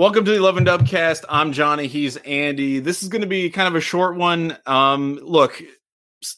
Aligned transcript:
Welcome 0.00 0.24
to 0.24 0.30
the 0.30 0.38
11 0.38 0.64
Dubcast. 0.64 1.26
I'm 1.28 1.52
Johnny. 1.52 1.86
He's 1.86 2.16
Andy. 2.16 2.78
This 2.78 3.02
is 3.02 3.10
going 3.10 3.20
to 3.20 3.28
be 3.28 3.50
kind 3.50 3.68
of 3.68 3.76
a 3.76 3.82
short 3.82 4.16
one. 4.16 4.56
Um, 4.64 5.18
look, 5.22 5.62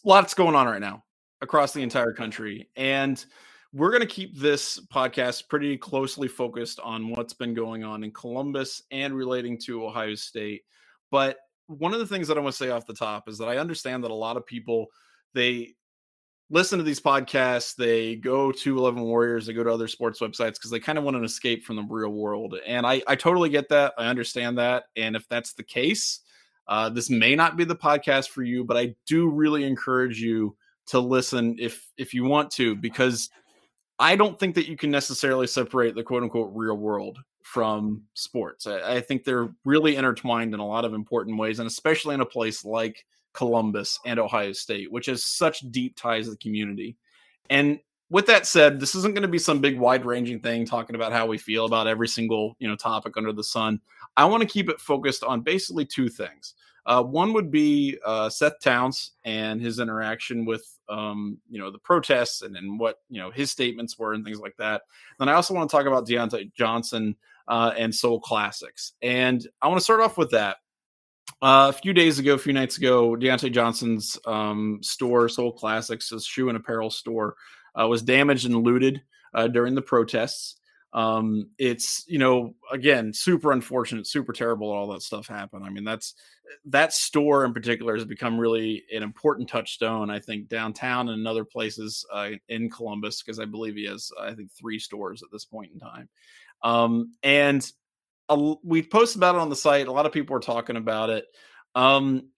lots 0.04 0.34
going 0.34 0.56
on 0.56 0.66
right 0.66 0.80
now 0.80 1.04
across 1.40 1.72
the 1.72 1.80
entire 1.80 2.12
country. 2.12 2.70
And 2.74 3.24
we're 3.72 3.90
going 3.90 4.00
to 4.00 4.06
keep 4.08 4.36
this 4.36 4.80
podcast 4.92 5.48
pretty 5.48 5.76
closely 5.76 6.26
focused 6.26 6.80
on 6.80 7.10
what's 7.10 7.34
been 7.34 7.54
going 7.54 7.84
on 7.84 8.02
in 8.02 8.10
Columbus 8.10 8.82
and 8.90 9.14
relating 9.14 9.56
to 9.58 9.86
Ohio 9.86 10.16
State. 10.16 10.62
But 11.12 11.36
one 11.68 11.94
of 11.94 12.00
the 12.00 12.06
things 12.08 12.26
that 12.26 12.36
I 12.36 12.40
want 12.40 12.54
to 12.56 12.64
say 12.64 12.70
off 12.70 12.84
the 12.84 12.94
top 12.94 13.28
is 13.28 13.38
that 13.38 13.48
I 13.48 13.58
understand 13.58 14.02
that 14.02 14.10
a 14.10 14.14
lot 14.14 14.36
of 14.36 14.44
people 14.44 14.86
they 15.34 15.76
listen 16.52 16.78
to 16.78 16.84
these 16.84 17.00
podcasts, 17.00 17.74
they 17.74 18.14
go 18.16 18.52
to 18.52 18.78
11 18.78 19.02
Warriors, 19.02 19.46
they 19.46 19.54
go 19.54 19.64
to 19.64 19.72
other 19.72 19.88
sports 19.88 20.20
websites 20.20 20.54
because 20.54 20.70
they 20.70 20.78
kind 20.78 20.98
of 20.98 21.04
want 21.04 21.16
an 21.16 21.24
escape 21.24 21.64
from 21.64 21.76
the 21.76 21.86
real 21.88 22.10
world. 22.10 22.54
And 22.66 22.86
I, 22.86 23.02
I 23.08 23.16
totally 23.16 23.48
get 23.48 23.70
that. 23.70 23.94
I 23.96 24.06
understand 24.06 24.58
that. 24.58 24.84
And 24.94 25.16
if 25.16 25.26
that's 25.28 25.54
the 25.54 25.62
case, 25.62 26.20
uh, 26.68 26.90
this 26.90 27.08
may 27.08 27.34
not 27.34 27.56
be 27.56 27.64
the 27.64 27.74
podcast 27.74 28.28
for 28.28 28.42
you, 28.42 28.64
but 28.64 28.76
I 28.76 28.94
do 29.06 29.30
really 29.30 29.64
encourage 29.64 30.20
you 30.20 30.54
to 30.86 31.00
listen 31.00 31.56
if 31.58 31.90
if 31.96 32.12
you 32.12 32.24
want 32.24 32.50
to, 32.52 32.76
because 32.76 33.30
I 33.98 34.14
don't 34.14 34.38
think 34.38 34.54
that 34.56 34.68
you 34.68 34.76
can 34.76 34.90
necessarily 34.90 35.46
separate 35.46 35.94
the 35.94 36.02
quote 36.02 36.22
unquote 36.22 36.50
real 36.54 36.76
world 36.76 37.18
from 37.42 38.02
sports. 38.14 38.66
I, 38.66 38.96
I 38.96 39.00
think 39.00 39.24
they're 39.24 39.48
really 39.64 39.96
intertwined 39.96 40.52
in 40.54 40.60
a 40.60 40.66
lot 40.66 40.84
of 40.84 40.92
important 40.92 41.38
ways, 41.38 41.60
and 41.60 41.66
especially 41.66 42.14
in 42.14 42.20
a 42.20 42.26
place 42.26 42.64
like 42.64 43.04
Columbus 43.32 43.98
and 44.04 44.18
Ohio 44.18 44.52
State, 44.52 44.90
which 44.90 45.06
has 45.06 45.24
such 45.24 45.60
deep 45.70 45.96
ties 45.96 46.24
to 46.26 46.32
the 46.32 46.36
community. 46.36 46.96
And 47.50 47.80
with 48.10 48.26
that 48.26 48.46
said, 48.46 48.78
this 48.78 48.94
isn't 48.94 49.14
going 49.14 49.22
to 49.22 49.28
be 49.28 49.38
some 49.38 49.60
big 49.60 49.78
wide 49.78 50.04
ranging 50.04 50.40
thing 50.40 50.66
talking 50.66 50.94
about 50.94 51.12
how 51.12 51.26
we 51.26 51.38
feel 51.38 51.64
about 51.64 51.86
every 51.86 52.08
single, 52.08 52.56
you 52.58 52.68
know, 52.68 52.76
topic 52.76 53.16
under 53.16 53.32
the 53.32 53.42
sun. 53.42 53.80
I 54.16 54.26
want 54.26 54.42
to 54.42 54.48
keep 54.48 54.68
it 54.68 54.80
focused 54.80 55.24
on 55.24 55.40
basically 55.40 55.86
two 55.86 56.08
things. 56.08 56.54
Uh, 56.84 57.02
one 57.02 57.32
would 57.32 57.50
be 57.50 57.96
uh, 58.04 58.28
Seth 58.28 58.60
Towns 58.60 59.12
and 59.24 59.60
his 59.60 59.78
interaction 59.78 60.44
with, 60.44 60.78
um, 60.88 61.38
you 61.48 61.58
know, 61.58 61.70
the 61.70 61.78
protests 61.78 62.42
and, 62.42 62.56
and 62.56 62.78
what, 62.78 62.96
you 63.08 63.20
know, 63.20 63.30
his 63.30 63.50
statements 63.50 63.98
were 63.98 64.14
and 64.14 64.24
things 64.24 64.40
like 64.40 64.56
that. 64.58 64.82
Then 65.18 65.28
I 65.28 65.34
also 65.34 65.54
want 65.54 65.70
to 65.70 65.76
talk 65.76 65.86
about 65.86 66.06
Dionte 66.06 66.52
Johnson 66.54 67.16
uh, 67.48 67.72
and 67.78 67.94
Sole 67.94 68.20
Classics. 68.20 68.94
And 69.00 69.46
I 69.62 69.68
want 69.68 69.78
to 69.78 69.84
start 69.84 70.00
off 70.00 70.18
with 70.18 70.30
that. 70.32 70.56
Uh, 71.42 71.66
a 71.70 71.72
few 71.72 71.92
days 71.92 72.20
ago, 72.20 72.34
a 72.34 72.38
few 72.38 72.52
nights 72.52 72.78
ago, 72.78 73.16
Dionte 73.16 73.52
Johnson's 73.52 74.16
um, 74.26 74.78
store, 74.80 75.28
Sole 75.28 75.50
Classics, 75.50 76.10
his 76.10 76.24
shoe 76.24 76.48
and 76.48 76.56
apparel 76.56 76.88
store, 76.88 77.34
uh, 77.78 77.88
was 77.88 78.00
damaged 78.00 78.46
and 78.46 78.62
looted 78.62 79.02
uh, 79.34 79.48
during 79.48 79.74
the 79.74 79.82
protests. 79.82 80.54
Um, 80.92 81.48
it's 81.58 82.04
you 82.06 82.18
know 82.18 82.54
again 82.70 83.12
super 83.12 83.50
unfortunate, 83.50 84.06
super 84.06 84.32
terrible. 84.32 84.70
All 84.70 84.92
that 84.92 85.02
stuff 85.02 85.26
happened. 85.26 85.64
I 85.64 85.70
mean, 85.70 85.84
that's 85.84 86.14
that 86.66 86.92
store 86.92 87.44
in 87.44 87.52
particular 87.52 87.96
has 87.96 88.04
become 88.04 88.38
really 88.38 88.84
an 88.94 89.02
important 89.02 89.48
touchstone. 89.48 90.10
I 90.10 90.20
think 90.20 90.48
downtown 90.48 91.08
and 91.08 91.26
other 91.26 91.44
places 91.44 92.06
uh, 92.12 92.30
in 92.48 92.70
Columbus 92.70 93.20
because 93.20 93.40
I 93.40 93.46
believe 93.46 93.74
he 93.74 93.86
has 93.86 94.12
I 94.20 94.34
think 94.34 94.52
three 94.52 94.78
stores 94.78 95.24
at 95.24 95.30
this 95.32 95.44
point 95.46 95.72
in 95.72 95.80
time. 95.80 96.08
Um, 96.62 97.14
and 97.24 97.68
we 98.62 98.82
posted 98.82 99.18
about 99.18 99.34
it 99.34 99.40
on 99.40 99.48
the 99.50 99.56
site. 99.56 99.88
A 99.88 99.92
lot 99.92 100.06
of 100.06 100.12
people 100.12 100.34
were 100.34 100.40
talking 100.40 100.76
about 100.76 101.10
it. 101.10 101.26
Um, 101.74 102.28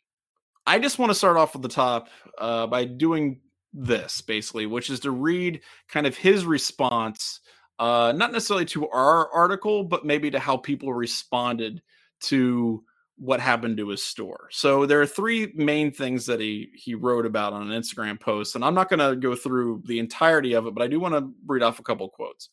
I 0.66 0.78
just 0.78 0.98
want 0.98 1.10
to 1.10 1.14
start 1.14 1.36
off 1.36 1.54
at 1.54 1.62
the 1.62 1.68
top 1.68 2.08
uh, 2.38 2.66
by 2.66 2.84
doing 2.84 3.40
this 3.72 4.20
basically, 4.20 4.66
which 4.66 4.88
is 4.88 5.00
to 5.00 5.10
read 5.10 5.60
kind 5.88 6.06
of 6.06 6.16
his 6.16 6.46
response, 6.46 7.40
uh, 7.78 8.12
not 8.14 8.32
necessarily 8.32 8.64
to 8.66 8.88
our 8.88 9.30
article, 9.32 9.84
but 9.84 10.06
maybe 10.06 10.30
to 10.30 10.38
how 10.38 10.56
people 10.56 10.94
responded 10.94 11.82
to 12.20 12.84
what 13.16 13.40
happened 13.40 13.76
to 13.76 13.88
his 13.88 14.02
store. 14.02 14.48
So 14.50 14.86
there 14.86 15.00
are 15.00 15.06
three 15.06 15.52
main 15.54 15.92
things 15.92 16.26
that 16.26 16.40
he 16.40 16.70
he 16.74 16.94
wrote 16.94 17.26
about 17.26 17.52
on 17.52 17.70
an 17.70 17.80
Instagram 17.80 18.18
post, 18.18 18.54
and 18.54 18.64
I'm 18.64 18.74
not 18.74 18.88
going 18.88 18.98
to 18.98 19.16
go 19.16 19.34
through 19.34 19.82
the 19.86 19.98
entirety 19.98 20.54
of 20.54 20.66
it, 20.66 20.74
but 20.74 20.82
I 20.82 20.88
do 20.88 20.98
want 20.98 21.14
to 21.14 21.32
read 21.46 21.62
off 21.62 21.78
a 21.78 21.84
couple 21.84 22.08
quotes. 22.08 22.48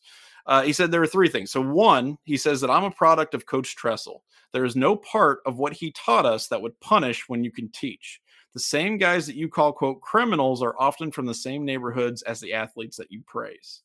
Uh, 0.46 0.62
he 0.62 0.72
said 0.72 0.90
there 0.90 1.02
are 1.02 1.06
three 1.06 1.28
things. 1.28 1.50
So, 1.50 1.60
one, 1.60 2.18
he 2.24 2.36
says 2.36 2.60
that 2.60 2.70
I'm 2.70 2.84
a 2.84 2.90
product 2.90 3.34
of 3.34 3.46
Coach 3.46 3.76
Tressel. 3.76 4.22
There 4.52 4.64
is 4.64 4.76
no 4.76 4.96
part 4.96 5.40
of 5.46 5.58
what 5.58 5.72
he 5.72 5.92
taught 5.92 6.26
us 6.26 6.48
that 6.48 6.60
would 6.60 6.78
punish 6.80 7.28
when 7.28 7.44
you 7.44 7.50
can 7.50 7.70
teach. 7.70 8.20
The 8.52 8.60
same 8.60 8.98
guys 8.98 9.26
that 9.26 9.36
you 9.36 9.48
call, 9.48 9.72
quote, 9.72 10.02
criminals 10.02 10.62
are 10.62 10.74
often 10.78 11.10
from 11.10 11.24
the 11.24 11.34
same 11.34 11.64
neighborhoods 11.64 12.22
as 12.22 12.40
the 12.40 12.52
athletes 12.52 12.98
that 12.98 13.10
you 13.10 13.22
praise. 13.26 13.80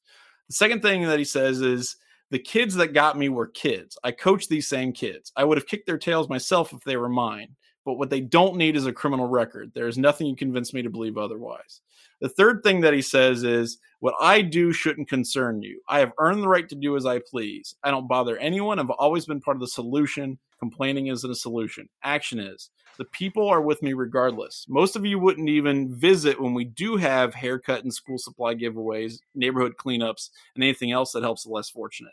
The 0.49 0.55
second 0.55 0.81
thing 0.81 1.03
that 1.03 1.19
he 1.19 1.25
says 1.25 1.61
is 1.61 1.95
the 2.31 2.39
kids 2.39 2.75
that 2.75 2.93
got 2.93 3.17
me 3.17 3.29
were 3.29 3.47
kids. 3.47 3.97
I 4.03 4.11
coach 4.11 4.49
these 4.49 4.67
same 4.67 4.91
kids. 4.91 5.31
I 5.37 5.45
would 5.45 5.57
have 5.57 5.67
kicked 5.67 5.87
their 5.87 5.97
tails 5.97 6.27
myself 6.27 6.73
if 6.73 6.83
they 6.83 6.97
were 6.97 7.07
mine. 7.09 7.55
But 7.87 7.97
what 7.97 8.09
they 8.09 8.19
don't 8.19 8.57
need 8.57 8.75
is 8.75 8.85
a 8.85 8.91
criminal 8.91 9.29
record. 9.29 9.71
There 9.73 9.87
is 9.87 9.97
nothing 9.97 10.27
you 10.27 10.35
convince 10.35 10.73
me 10.73 10.81
to 10.81 10.89
believe 10.89 11.17
otherwise. 11.17 11.79
The 12.19 12.27
third 12.27 12.61
thing 12.61 12.81
that 12.81 12.93
he 12.93 13.01
says 13.01 13.45
is, 13.45 13.77
What 14.01 14.13
I 14.19 14.41
do 14.41 14.73
shouldn't 14.73 15.07
concern 15.07 15.61
you. 15.61 15.79
I 15.87 15.99
have 15.99 16.11
earned 16.19 16.43
the 16.43 16.49
right 16.49 16.67
to 16.67 16.75
do 16.75 16.97
as 16.97 17.05
I 17.05 17.19
please. 17.19 17.75
I 17.83 17.91
don't 17.91 18.09
bother 18.09 18.35
anyone. 18.39 18.77
I've 18.77 18.89
always 18.89 19.25
been 19.25 19.39
part 19.39 19.55
of 19.55 19.61
the 19.61 19.69
solution. 19.69 20.37
Complaining 20.59 21.07
isn't 21.07 21.31
a 21.31 21.33
solution. 21.33 21.87
Action 22.03 22.39
is. 22.39 22.71
The 22.97 23.05
people 23.05 23.47
are 23.47 23.61
with 23.61 23.81
me 23.81 23.93
regardless. 23.93 24.65
Most 24.67 24.97
of 24.97 25.05
you 25.05 25.17
wouldn't 25.17 25.47
even 25.47 25.95
visit 25.95 26.41
when 26.41 26.53
we 26.53 26.65
do 26.65 26.97
have 26.97 27.33
haircut 27.33 27.83
and 27.83 27.93
school 27.93 28.17
supply 28.17 28.53
giveaways, 28.53 29.19
neighborhood 29.33 29.75
cleanups, 29.77 30.31
and 30.55 30.63
anything 30.65 30.91
else 30.91 31.13
that 31.13 31.23
helps 31.23 31.45
the 31.45 31.51
less 31.51 31.69
fortunate. 31.69 32.11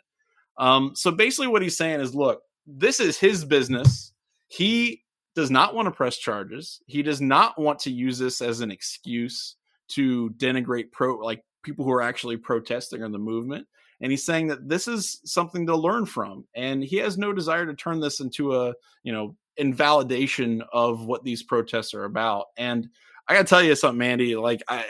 Um, 0.57 0.93
so 0.95 1.11
basically, 1.11 1.47
what 1.47 1.63
he's 1.63 1.75
saying 1.75 1.99
is 1.99 2.15
look, 2.15 2.43
this 2.65 3.01
is 3.01 3.19
his 3.19 3.43
business. 3.43 4.13
He 4.47 5.01
does 5.35 5.51
not 5.51 5.75
want 5.75 5.85
to 5.85 5.91
press 5.91 6.17
charges. 6.17 6.81
He 6.87 7.03
does 7.03 7.21
not 7.21 7.59
want 7.59 7.79
to 7.79 7.91
use 7.91 8.17
this 8.17 8.41
as 8.41 8.61
an 8.61 8.71
excuse 8.71 9.57
to 9.89 10.29
denigrate 10.37 10.91
pro 10.91 11.17
like 11.17 11.43
people 11.61 11.85
who 11.85 11.91
are 11.91 12.01
actually 12.01 12.37
protesting 12.37 13.03
or 13.03 13.09
the 13.09 13.19
movement. 13.19 13.67
And 14.01 14.11
he's 14.11 14.25
saying 14.25 14.47
that 14.47 14.67
this 14.67 14.87
is 14.87 15.21
something 15.25 15.65
to 15.67 15.75
learn 15.75 16.05
from 16.05 16.45
and 16.55 16.83
he 16.83 16.97
has 16.97 17.17
no 17.17 17.33
desire 17.33 17.65
to 17.65 17.75
turn 17.75 17.99
this 17.99 18.19
into 18.19 18.55
a 18.55 18.73
you 19.03 19.11
know 19.11 19.35
invalidation 19.57 20.63
of 20.73 21.05
what 21.05 21.23
these 21.23 21.43
protests 21.43 21.93
are 21.93 22.05
about. 22.05 22.47
And 22.57 22.89
i 23.27 23.33
gotta 23.33 23.45
tell 23.45 23.63
you 23.63 23.75
something 23.75 23.97
mandy 23.97 24.35
like 24.35 24.63
I, 24.67 24.85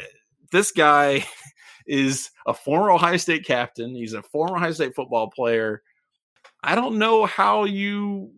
this 0.51 0.72
guy 0.72 1.25
is 1.88 2.29
a 2.45 2.53
former 2.53 2.91
ohio 2.91 3.17
state 3.17 3.45
captain. 3.45 3.95
He's 3.95 4.13
a 4.13 4.22
former 4.22 4.57
ohio 4.57 4.72
state 4.72 4.95
football 4.95 5.29
player. 5.29 5.81
I 6.63 6.75
don't 6.75 6.97
know 6.97 7.25
how 7.25 7.66
you 7.66 8.31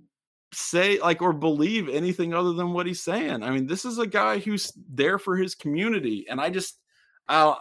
say 0.58 1.00
like 1.00 1.22
or 1.22 1.34
believe 1.34 1.88
anything 1.88 2.34
other 2.34 2.54
than 2.54 2.74
what 2.74 2.88
he's 2.88 3.02
saying. 3.02 3.44
I 3.44 3.52
mean, 3.52 3.68
this 3.68 3.86
is 3.86 4.00
a 4.00 4.08
guy 4.08 4.40
who's 4.40 4.74
there 4.90 5.20
for 5.20 5.38
his 5.38 5.56
community, 5.56 6.26
and 6.30 6.42
I 6.42 6.50
just, 6.50 6.80
uh, 7.30 7.56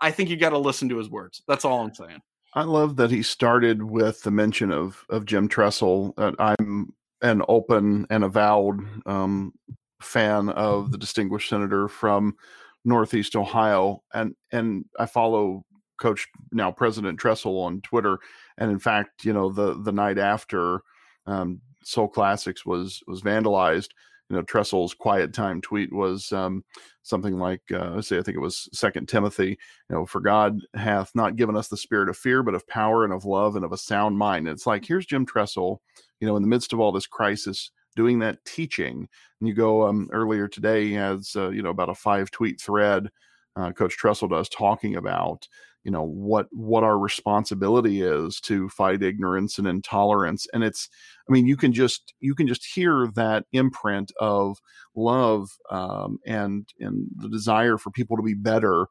I 0.00 0.10
think 0.10 0.30
you 0.30 0.36
got 0.36 0.50
to 0.50 0.58
listen 0.58 0.88
to 0.88 0.98
his 0.98 1.10
words. 1.10 1.42
That's 1.46 1.64
all 1.64 1.80
I'm 1.80 1.94
saying. 1.94 2.22
I 2.54 2.64
love 2.64 2.96
that 2.96 3.10
he 3.10 3.22
started 3.22 3.82
with 3.82 4.22
the 4.22 4.30
mention 4.30 4.72
of 4.72 5.04
of 5.10 5.26
Jim 5.26 5.48
Tressel. 5.48 6.14
I'm 6.38 6.92
an 7.20 7.42
open 7.48 8.06
and 8.10 8.24
avowed 8.24 8.80
um, 9.06 9.52
fan 10.00 10.48
of 10.50 10.90
the 10.90 10.98
distinguished 10.98 11.48
senator 11.48 11.88
from 11.88 12.36
Northeast 12.84 13.36
Ohio, 13.36 14.02
and 14.12 14.34
and 14.50 14.84
I 14.98 15.06
follow 15.06 15.64
Coach 15.98 16.28
now 16.50 16.72
President 16.72 17.18
Tressel 17.18 17.60
on 17.60 17.80
Twitter, 17.82 18.18
and 18.58 18.70
in 18.70 18.78
fact, 18.78 19.24
you 19.24 19.32
know 19.32 19.50
the 19.50 19.80
the 19.82 19.92
night 19.92 20.18
after 20.18 20.82
um, 21.26 21.60
Sole 21.84 22.08
Classics 22.08 22.64
was 22.66 23.02
was 23.06 23.22
vandalized. 23.22 23.88
You 24.28 24.36
know, 24.36 24.42
Tressel's 24.42 24.94
quiet 24.94 25.34
time 25.34 25.60
tweet 25.60 25.92
was 25.92 26.32
um, 26.32 26.64
something 27.02 27.38
like, 27.38 27.60
uh, 27.70 28.00
say, 28.00 28.16
I 28.16 28.22
think 28.22 28.36
it 28.36 28.40
was 28.40 28.68
Second 28.72 29.06
Timothy. 29.06 29.58
You 29.90 29.96
know, 29.96 30.06
for 30.06 30.20
God 30.20 30.58
hath 30.74 31.10
not 31.14 31.36
given 31.36 31.54
us 31.56 31.68
the 31.68 31.76
spirit 31.76 32.08
of 32.08 32.16
fear, 32.16 32.42
but 32.42 32.54
of 32.54 32.66
power 32.66 33.04
and 33.04 33.12
of 33.12 33.26
love 33.26 33.56
and 33.56 33.64
of 33.64 33.72
a 33.72 33.76
sound 33.76 34.16
mind. 34.16 34.48
And 34.48 34.54
it's 34.54 34.66
like 34.66 34.86
here's 34.86 35.06
Jim 35.06 35.26
Tressel, 35.26 35.82
you 36.20 36.26
know, 36.26 36.36
in 36.36 36.42
the 36.42 36.48
midst 36.48 36.72
of 36.72 36.80
all 36.80 36.92
this 36.92 37.06
crisis, 37.06 37.70
doing 37.94 38.20
that 38.20 38.42
teaching. 38.46 39.08
And 39.40 39.48
you 39.48 39.54
go 39.54 39.86
um, 39.86 40.08
earlier 40.12 40.48
today, 40.48 40.86
he 40.86 40.94
has 40.94 41.34
uh, 41.36 41.50
you 41.50 41.62
know 41.62 41.70
about 41.70 41.90
a 41.90 41.94
five 41.94 42.30
tweet 42.30 42.60
thread. 42.60 43.10
Uh, 43.54 43.72
Coach 43.72 43.96
Tressel 43.98 44.28
does 44.28 44.48
talking 44.48 44.96
about 44.96 45.46
you 45.84 45.90
know 45.90 46.04
what 46.04 46.46
what 46.50 46.84
our 46.84 46.98
responsibility 46.98 48.02
is 48.02 48.40
to 48.40 48.68
fight 48.68 49.02
ignorance 49.02 49.58
and 49.58 49.66
intolerance 49.66 50.46
and 50.52 50.62
it's 50.62 50.88
i 51.28 51.32
mean 51.32 51.46
you 51.46 51.56
can 51.56 51.72
just 51.72 52.14
you 52.20 52.34
can 52.34 52.46
just 52.46 52.64
hear 52.64 53.08
that 53.14 53.44
imprint 53.52 54.12
of 54.20 54.58
love 54.94 55.50
um, 55.70 56.18
and 56.26 56.68
and 56.78 57.08
the 57.16 57.28
desire 57.28 57.78
for 57.78 57.90
people 57.90 58.16
to 58.16 58.22
be 58.22 58.34
better 58.34 58.86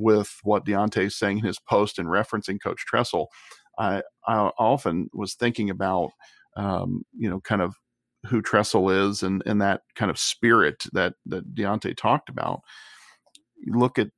with 0.00 0.38
what 0.42 0.64
Dionte 0.64 1.04
is 1.04 1.16
saying 1.16 1.38
in 1.38 1.44
his 1.44 1.58
post 1.60 1.98
and 1.98 2.08
referencing 2.08 2.60
Coach 2.60 2.84
Tressel. 2.86 3.28
I, 3.78 4.02
I 4.26 4.50
often 4.58 5.10
was 5.12 5.34
thinking 5.34 5.70
about, 5.70 6.10
um, 6.56 7.02
you 7.16 7.28
know, 7.30 7.40
kind 7.40 7.62
of 7.62 7.74
who 8.26 8.42
Tressel 8.42 8.90
is 8.90 9.22
and, 9.22 9.42
and 9.46 9.60
that 9.60 9.82
kind 9.94 10.10
of 10.10 10.18
spirit 10.18 10.84
that, 10.92 11.14
that 11.26 11.54
Dionte 11.54 11.96
talked 11.96 12.28
about. 12.28 12.60
You 13.58 13.74
look 13.74 13.98
at 13.98 14.08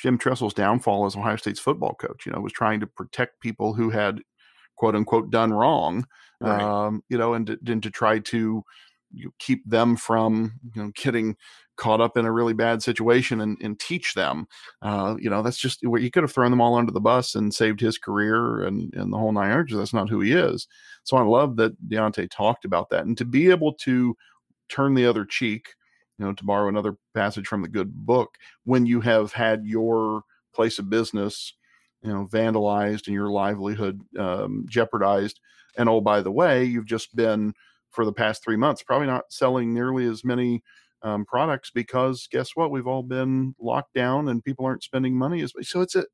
Jim 0.00 0.18
Tressel's 0.18 0.54
downfall 0.54 1.06
as 1.06 1.16
Ohio 1.16 1.36
State's 1.36 1.60
football 1.60 1.94
coach. 1.94 2.26
You 2.26 2.32
know, 2.32 2.40
was 2.40 2.52
trying 2.52 2.80
to 2.80 2.86
protect 2.86 3.40
people 3.40 3.74
who 3.74 3.90
had 3.90 4.20
quote 4.76 4.96
unquote 4.96 5.30
done 5.30 5.52
wrong, 5.52 6.06
right. 6.40 6.60
um, 6.60 7.02
you 7.08 7.18
know, 7.18 7.34
and 7.34 7.46
to, 7.46 7.58
and 7.66 7.82
to 7.82 7.90
try 7.90 8.18
to 8.18 8.62
you 9.14 9.24
know, 9.26 9.30
keep 9.38 9.68
them 9.68 9.96
from 9.96 10.58
you 10.74 10.82
know 10.82 10.92
getting 10.94 11.36
caught 11.76 12.00
up 12.00 12.16
in 12.16 12.26
a 12.26 12.32
really 12.32 12.52
bad 12.52 12.82
situation 12.82 13.40
and, 13.40 13.56
and 13.60 13.78
teach 13.80 14.14
them. 14.14 14.46
Uh, 14.82 15.16
you 15.18 15.30
know, 15.30 15.42
that's 15.42 15.58
just 15.58 15.80
where 15.86 16.00
you 16.00 16.10
could 16.10 16.22
have 16.22 16.32
thrown 16.32 16.50
them 16.50 16.60
all 16.60 16.76
under 16.76 16.92
the 16.92 17.00
bus 17.00 17.34
and 17.34 17.52
saved 17.52 17.80
his 17.80 17.98
career 17.98 18.62
and, 18.62 18.92
and 18.94 19.12
the 19.12 19.16
whole 19.16 19.32
nine 19.32 19.50
yards. 19.50 19.74
That's 19.74 19.94
not 19.94 20.08
who 20.08 20.20
he 20.20 20.32
is. 20.32 20.68
So 21.04 21.16
I 21.16 21.22
love 21.22 21.56
that 21.56 21.88
Dionte 21.88 22.30
talked 22.30 22.64
about 22.64 22.90
that. 22.90 23.06
And 23.06 23.16
to 23.18 23.24
be 23.24 23.50
able 23.50 23.72
to 23.74 24.16
turn 24.68 24.94
the 24.94 25.06
other 25.06 25.24
cheek, 25.24 25.74
you 26.18 26.24
know, 26.24 26.32
to 26.32 26.44
borrow 26.44 26.68
another 26.68 26.96
passage 27.14 27.46
from 27.46 27.62
the 27.62 27.68
good 27.68 27.94
book, 27.94 28.36
when 28.64 28.86
you 28.86 29.00
have 29.00 29.32
had 29.32 29.64
your 29.64 30.22
place 30.54 30.78
of 30.78 30.90
business, 30.90 31.54
you 32.02 32.12
know, 32.12 32.26
vandalized 32.30 33.06
and 33.06 33.14
your 33.14 33.30
livelihood 33.30 34.00
um, 34.18 34.66
jeopardized. 34.68 35.40
And 35.76 35.88
oh, 35.88 36.00
by 36.00 36.20
the 36.20 36.32
way, 36.32 36.64
you've 36.64 36.86
just 36.86 37.14
been 37.16 37.54
for 37.90 38.04
the 38.04 38.12
past 38.12 38.42
three 38.42 38.56
months 38.56 38.82
probably 38.82 39.06
not 39.06 39.30
selling 39.30 39.72
nearly 39.72 40.06
as 40.06 40.24
many 40.24 40.62
um, 41.02 41.24
products 41.24 41.70
because 41.70 42.26
guess 42.30 42.50
what? 42.54 42.70
We've 42.70 42.86
all 42.86 43.02
been 43.02 43.54
locked 43.60 43.94
down 43.94 44.28
and 44.28 44.44
people 44.44 44.64
aren't 44.64 44.82
spending 44.82 45.16
money 45.16 45.42
as 45.42 45.52
so 45.62 45.80
it's 45.80 45.94
a 45.94 46.04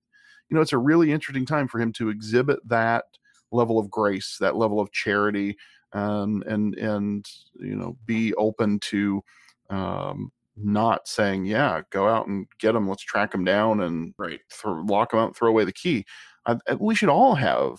you 0.49 0.55
know 0.55 0.61
it's 0.61 0.73
a 0.73 0.79
really 0.79 1.12
interesting 1.12 1.47
time 1.47 1.69
for 1.69 1.79
him 1.81 1.93
to 1.94 2.09
exhibit 2.09 2.59
that 2.69 3.05
level 3.51 3.79
of 3.79 3.91
grace, 3.91 4.37
that 4.41 4.56
level 4.56 4.81
of 4.81 4.93
charity, 4.93 5.56
um, 5.93 6.43
and 6.47 6.75
and 6.77 7.27
you 7.61 7.77
know 7.77 7.97
be 8.06 8.35
open 8.35 8.79
to 8.81 9.23
um, 9.70 10.31
not 10.56 11.06
saying 11.06 11.44
yeah 11.44 11.82
go 11.91 12.09
out 12.09 12.26
and 12.26 12.47
get 12.59 12.73
them 12.73 12.88
let's 12.88 13.03
track 13.03 13.31
them 13.31 13.44
down 13.44 13.81
and 13.81 14.15
right 14.19 14.41
throw, 14.53 14.82
lock 14.88 15.11
them 15.11 15.20
out 15.20 15.26
and 15.29 15.37
throw 15.37 15.49
away 15.49 15.65
the 15.65 15.73
key 15.73 16.05
I, 16.47 16.56
we 16.79 16.94
should 16.94 17.09
all 17.09 17.35
have 17.35 17.79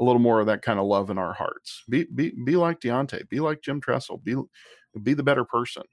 a 0.00 0.04
little 0.04 0.20
more 0.20 0.40
of 0.40 0.46
that 0.46 0.62
kind 0.62 0.78
of 0.78 0.86
love 0.86 1.10
in 1.10 1.18
our 1.18 1.32
hearts 1.32 1.84
be 1.88 2.06
be 2.14 2.32
be 2.44 2.56
like 2.56 2.80
Dionte 2.80 3.28
be 3.28 3.40
like 3.40 3.62
Jim 3.62 3.80
Tressel 3.80 4.18
be 4.18 4.36
be 5.02 5.14
the 5.14 5.22
better 5.22 5.44
person 5.44 5.84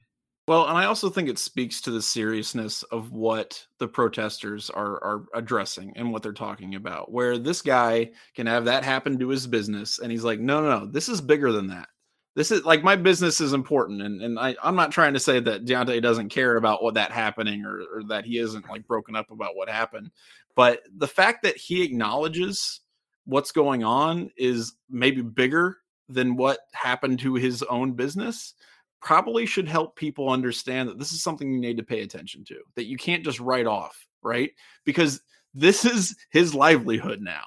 well, 0.48 0.68
and 0.68 0.78
I 0.78 0.86
also 0.86 1.10
think 1.10 1.28
it 1.28 1.40
speaks 1.40 1.82
to 1.82 1.92
the 1.92 2.02
seriousness 2.02 2.84
of 2.84 3.12
what 3.12 3.66
the 3.80 3.88
protesters 3.88 4.70
are 4.70 5.04
are 5.04 5.26
addressing 5.34 5.94
and 5.96 6.12
what 6.12 6.22
they're 6.22 6.34
talking 6.34 6.76
about. 6.76 7.12
Where 7.12 7.40
this 7.40 7.64
guy 7.64 8.12
can 8.36 8.46
have 8.46 8.66
that 8.66 8.84
happen 8.84 9.18
to 9.18 9.30
his 9.30 9.48
business, 9.48 9.98
and 9.98 10.12
he's 10.12 10.24
like, 10.24 10.40
"No, 10.40 10.62
no, 10.62 10.82
no, 10.82 10.86
this 10.86 11.10
is 11.10 11.20
bigger 11.20 11.52
than 11.52 11.68
that. 11.68 11.90
This 12.36 12.52
is 12.52 12.64
like 12.66 12.84
my 12.84 12.96
business 12.96 13.42
is 13.42 13.54
important." 13.54 14.02
And 14.02 14.22
and 14.22 14.40
I, 14.40 14.56
I'm 14.64 14.76
not 14.76 14.92
trying 14.92 15.14
to 15.14 15.20
say 15.20 15.40
that 15.40 15.66
Dionte 15.66 16.02
doesn't 16.02 16.30
care 16.30 16.58
about 16.58 16.84
what 16.84 16.96
that 16.96 17.12
happening 17.12 17.66
or, 17.66 17.82
or 17.94 18.04
that 18.10 18.26
he 18.26 18.38
isn't 18.40 18.70
like 18.70 18.88
broken 18.88 19.16
up 19.16 19.32
about 19.32 19.56
what 19.56 19.70
happened, 19.70 20.12
but 20.56 20.82
the 20.98 21.08
fact 21.08 21.44
that 21.44 21.58
he 21.58 21.84
acknowledges 21.84 22.82
what's 23.26 23.52
going 23.52 23.84
on 23.84 24.30
is 24.38 24.74
maybe 24.90 25.22
bigger 25.22 25.78
than 26.08 26.36
what 26.36 26.60
happened 26.74 27.20
to 27.20 27.34
his 27.36 27.64
own 27.64 27.94
business 27.94 28.54
probably 29.02 29.46
should 29.46 29.68
help 29.68 29.96
people 29.96 30.30
understand 30.30 30.90
that 30.90 30.98
this 31.00 31.12
is 31.12 31.22
something 31.22 31.52
you 31.52 31.60
need 31.60 31.78
to 31.78 31.84
pay 31.84 32.02
attention 32.02 32.44
to, 32.44 32.58
that 32.76 32.86
you 32.86 32.98
can't 32.98 33.24
just 33.24 33.40
write 33.40 33.68
off, 33.68 34.08
right? 34.24 34.52
Because 34.84 35.22
this 35.54 35.86
is 35.86 36.16
his 36.32 36.56
livelihood 36.56 37.22
now. 37.22 37.44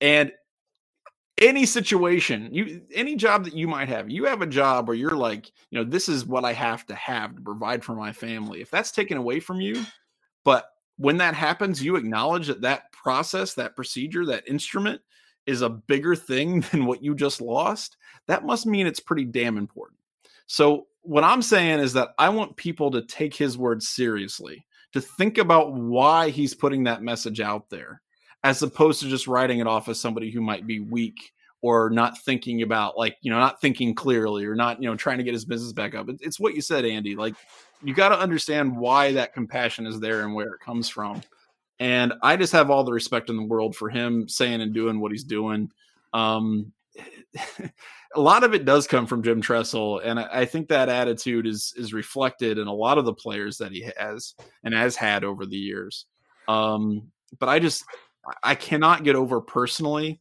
And 0.00 0.32
any 1.40 1.66
situation, 1.66 2.48
you 2.52 2.82
any 2.94 3.16
job 3.16 3.44
that 3.44 3.54
you 3.54 3.68
might 3.68 3.88
have, 3.88 4.10
you 4.10 4.24
have 4.24 4.42
a 4.42 4.46
job 4.46 4.88
where 4.88 4.96
you're 4.96 5.16
like, 5.16 5.50
you 5.70 5.78
know, 5.78 5.84
this 5.88 6.08
is 6.08 6.26
what 6.26 6.44
I 6.44 6.52
have 6.52 6.86
to 6.86 6.94
have 6.94 7.34
to 7.36 7.42
provide 7.42 7.84
for 7.84 7.94
my 7.94 8.12
family. 8.12 8.60
If 8.60 8.70
that's 8.70 8.92
taken 8.92 9.16
away 9.16 9.40
from 9.40 9.60
you, 9.60 9.84
but 10.44 10.66
when 10.96 11.18
that 11.18 11.34
happens, 11.34 11.82
you 11.82 11.96
acknowledge 11.96 12.48
that 12.48 12.62
that 12.62 12.92
process, 12.92 13.54
that 13.54 13.76
procedure, 13.76 14.26
that 14.26 14.48
instrument 14.48 15.00
is 15.46 15.62
a 15.62 15.70
bigger 15.70 16.14
thing 16.14 16.60
than 16.72 16.86
what 16.86 17.02
you 17.02 17.14
just 17.14 17.40
lost, 17.40 17.96
that 18.26 18.44
must 18.44 18.66
mean 18.66 18.86
it's 18.86 19.00
pretty 19.00 19.24
damn 19.24 19.56
important. 19.56 19.98
So 20.46 20.86
what 21.02 21.24
I'm 21.24 21.42
saying 21.42 21.80
is 21.80 21.92
that 21.94 22.10
I 22.18 22.28
want 22.30 22.56
people 22.56 22.90
to 22.92 23.02
take 23.02 23.34
his 23.34 23.56
words 23.56 23.88
seriously, 23.88 24.66
to 24.92 25.00
think 25.00 25.38
about 25.38 25.72
why 25.72 26.30
he's 26.30 26.54
putting 26.54 26.84
that 26.84 27.02
message 27.02 27.40
out 27.40 27.70
there, 27.70 28.02
as 28.44 28.62
opposed 28.62 29.00
to 29.02 29.08
just 29.08 29.26
writing 29.26 29.58
it 29.58 29.66
off 29.66 29.88
as 29.88 30.00
somebody 30.00 30.30
who 30.30 30.40
might 30.40 30.66
be 30.66 30.80
weak 30.80 31.32
or 31.60 31.90
not 31.90 32.18
thinking 32.18 32.62
about 32.62 32.96
like 32.96 33.16
you 33.20 33.30
know 33.30 33.38
not 33.38 33.60
thinking 33.60 33.94
clearly 33.94 34.44
or 34.44 34.54
not 34.54 34.80
you 34.80 34.88
know 34.88 34.96
trying 34.96 35.18
to 35.18 35.24
get 35.24 35.34
his 35.34 35.44
business 35.44 35.72
back 35.72 35.94
up. 35.94 36.08
It's 36.20 36.38
what 36.38 36.54
you 36.54 36.60
said 36.60 36.84
andy 36.84 37.16
like 37.16 37.34
you 37.82 37.94
got 37.94 38.10
to 38.10 38.18
understand 38.18 38.76
why 38.76 39.12
that 39.12 39.34
compassion 39.34 39.86
is 39.86 40.00
there 40.00 40.22
and 40.22 40.34
where 40.34 40.54
it 40.54 40.60
comes 40.60 40.88
from. 40.88 41.22
And 41.80 42.12
i 42.22 42.36
just 42.36 42.52
have 42.52 42.70
all 42.70 42.84
the 42.84 42.92
respect 42.92 43.30
in 43.30 43.36
the 43.36 43.44
world 43.44 43.76
for 43.76 43.88
him 43.88 44.28
saying 44.28 44.60
and 44.60 44.74
doing 44.74 45.00
what 45.00 45.12
he's 45.12 45.24
doing. 45.24 45.70
Um 46.12 46.72
a 48.14 48.20
lot 48.20 48.44
of 48.44 48.54
it 48.54 48.64
does 48.64 48.86
come 48.86 49.06
from 49.06 49.22
Jim 49.22 49.40
Tressel, 49.40 50.00
and 50.00 50.18
I, 50.18 50.44
think 50.44 50.68
that 50.68 50.88
attitude 50.88 51.46
is 51.46 51.74
is 51.76 51.92
reflected 51.92 52.58
in 52.58 52.66
a 52.66 52.72
lot 52.72 52.98
of 52.98 53.04
the 53.04 53.12
players 53.12 53.58
that 53.58 53.70
he 53.70 53.88
has 53.96 54.34
and 54.64 54.74
has 54.74 54.96
had 54.96 55.24
over 55.24 55.46
the 55.46 55.56
years. 55.56 56.06
Um, 56.48 57.12
but 57.38 57.48
I 57.48 57.58
just 57.58 57.84
I 58.42 58.54
cannot 58.54 59.04
get 59.04 59.16
over 59.16 59.40
personally 59.40 60.20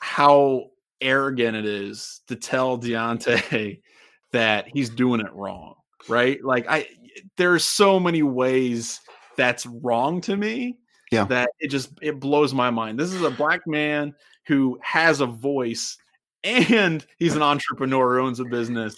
how 0.00 0.70
arrogant 1.00 1.56
it 1.56 1.66
is 1.66 2.20
to 2.28 2.36
tell 2.36 2.78
Dionte 2.78 3.80
that 4.32 4.68
he's 4.68 4.90
doing 4.90 5.20
it 5.20 5.32
wrong, 5.32 5.74
right? 6.08 6.42
Like 6.44 6.66
I 6.68 6.88
there's 7.36 7.64
so 7.64 7.98
many 7.98 8.22
ways 8.22 9.00
that's 9.36 9.66
wrong 9.66 10.20
to 10.22 10.36
me. 10.36 10.78
Yeah. 11.12 11.24
That 11.24 11.50
it 11.60 11.68
just 11.68 11.90
it 12.02 12.18
blows 12.18 12.52
my 12.52 12.70
mind. 12.70 12.98
This 12.98 13.12
is 13.12 13.22
a 13.22 13.30
black 13.30 13.66
man 13.66 14.14
who 14.46 14.78
has 14.82 15.20
a 15.20 15.26
voice 15.26 15.96
and 16.42 17.04
he's 17.18 17.36
an 17.36 17.42
entrepreneur 17.42 18.18
who 18.18 18.26
owns 18.26 18.40
a 18.40 18.44
business. 18.44 18.96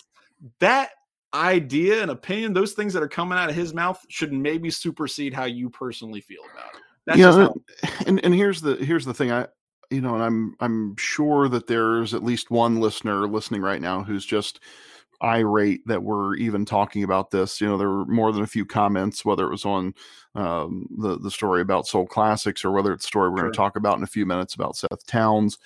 That 0.60 0.90
idea 1.34 2.02
and 2.02 2.10
opinion, 2.10 2.52
those 2.52 2.72
things 2.72 2.92
that 2.94 3.02
are 3.02 3.08
coming 3.08 3.38
out 3.38 3.50
of 3.50 3.56
his 3.56 3.75
mouth 3.75 4.02
should 4.08 4.32
maybe 4.32 4.70
supersede 4.70 5.34
how 5.34 5.44
you 5.44 5.69
personally 5.69 6.20
feel 6.20 6.42
about 6.52 6.75
it. 6.75 6.82
That's 7.08 7.19
yeah, 7.19 7.32
how- 7.32 7.55
and 8.06 8.22
and 8.22 8.34
here's 8.34 8.60
the 8.60 8.76
here's 8.76 9.06
the 9.06 9.14
thing. 9.14 9.32
I 9.32 9.46
you 9.90 10.02
know, 10.02 10.14
and 10.14 10.22
I'm 10.22 10.55
I'm 10.60 10.96
sure 10.96 11.49
that 11.49 11.66
there's 11.66 12.12
at 12.12 12.22
least 12.22 12.50
one 12.50 12.81
listener 12.81 13.26
listening 13.26 13.62
right 13.62 13.81
now 13.81 14.02
who's 14.02 14.26
just 14.26 14.60
irate 15.22 15.84
that 15.87 16.02
we're 16.02 16.37
even 16.37 16.64
talking 16.64 17.02
about 17.02 17.31
this. 17.31 17.60
You 17.60 17.66
know, 17.66 17.78
there 17.78 17.88
were 17.88 18.05
more 18.05 18.31
than 18.31 18.43
a 18.43 18.46
few 18.46 18.66
comments, 18.66 19.25
whether 19.25 19.46
it 19.46 19.50
was 19.50 19.64
on 19.64 19.94
um, 20.34 20.87
the 20.99 21.19
the 21.19 21.31
story 21.31 21.62
about 21.62 21.87
Sole 21.87 22.06
Classics 22.06 22.64
or 22.64 22.72
whether 22.72 22.93
it's 22.93 23.06
a 23.06 23.08
story 23.08 23.31
we're 23.31 23.38
sure. 23.38 23.44
going 23.44 23.52
to 23.52 23.56
talk 23.56 23.76
about 23.76 23.96
in 23.96 24.04
a 24.04 24.08
few 24.08 24.26
minutes 24.26 24.54
about 24.54 24.76
Seth 24.76 25.06
Towns. 25.06 25.58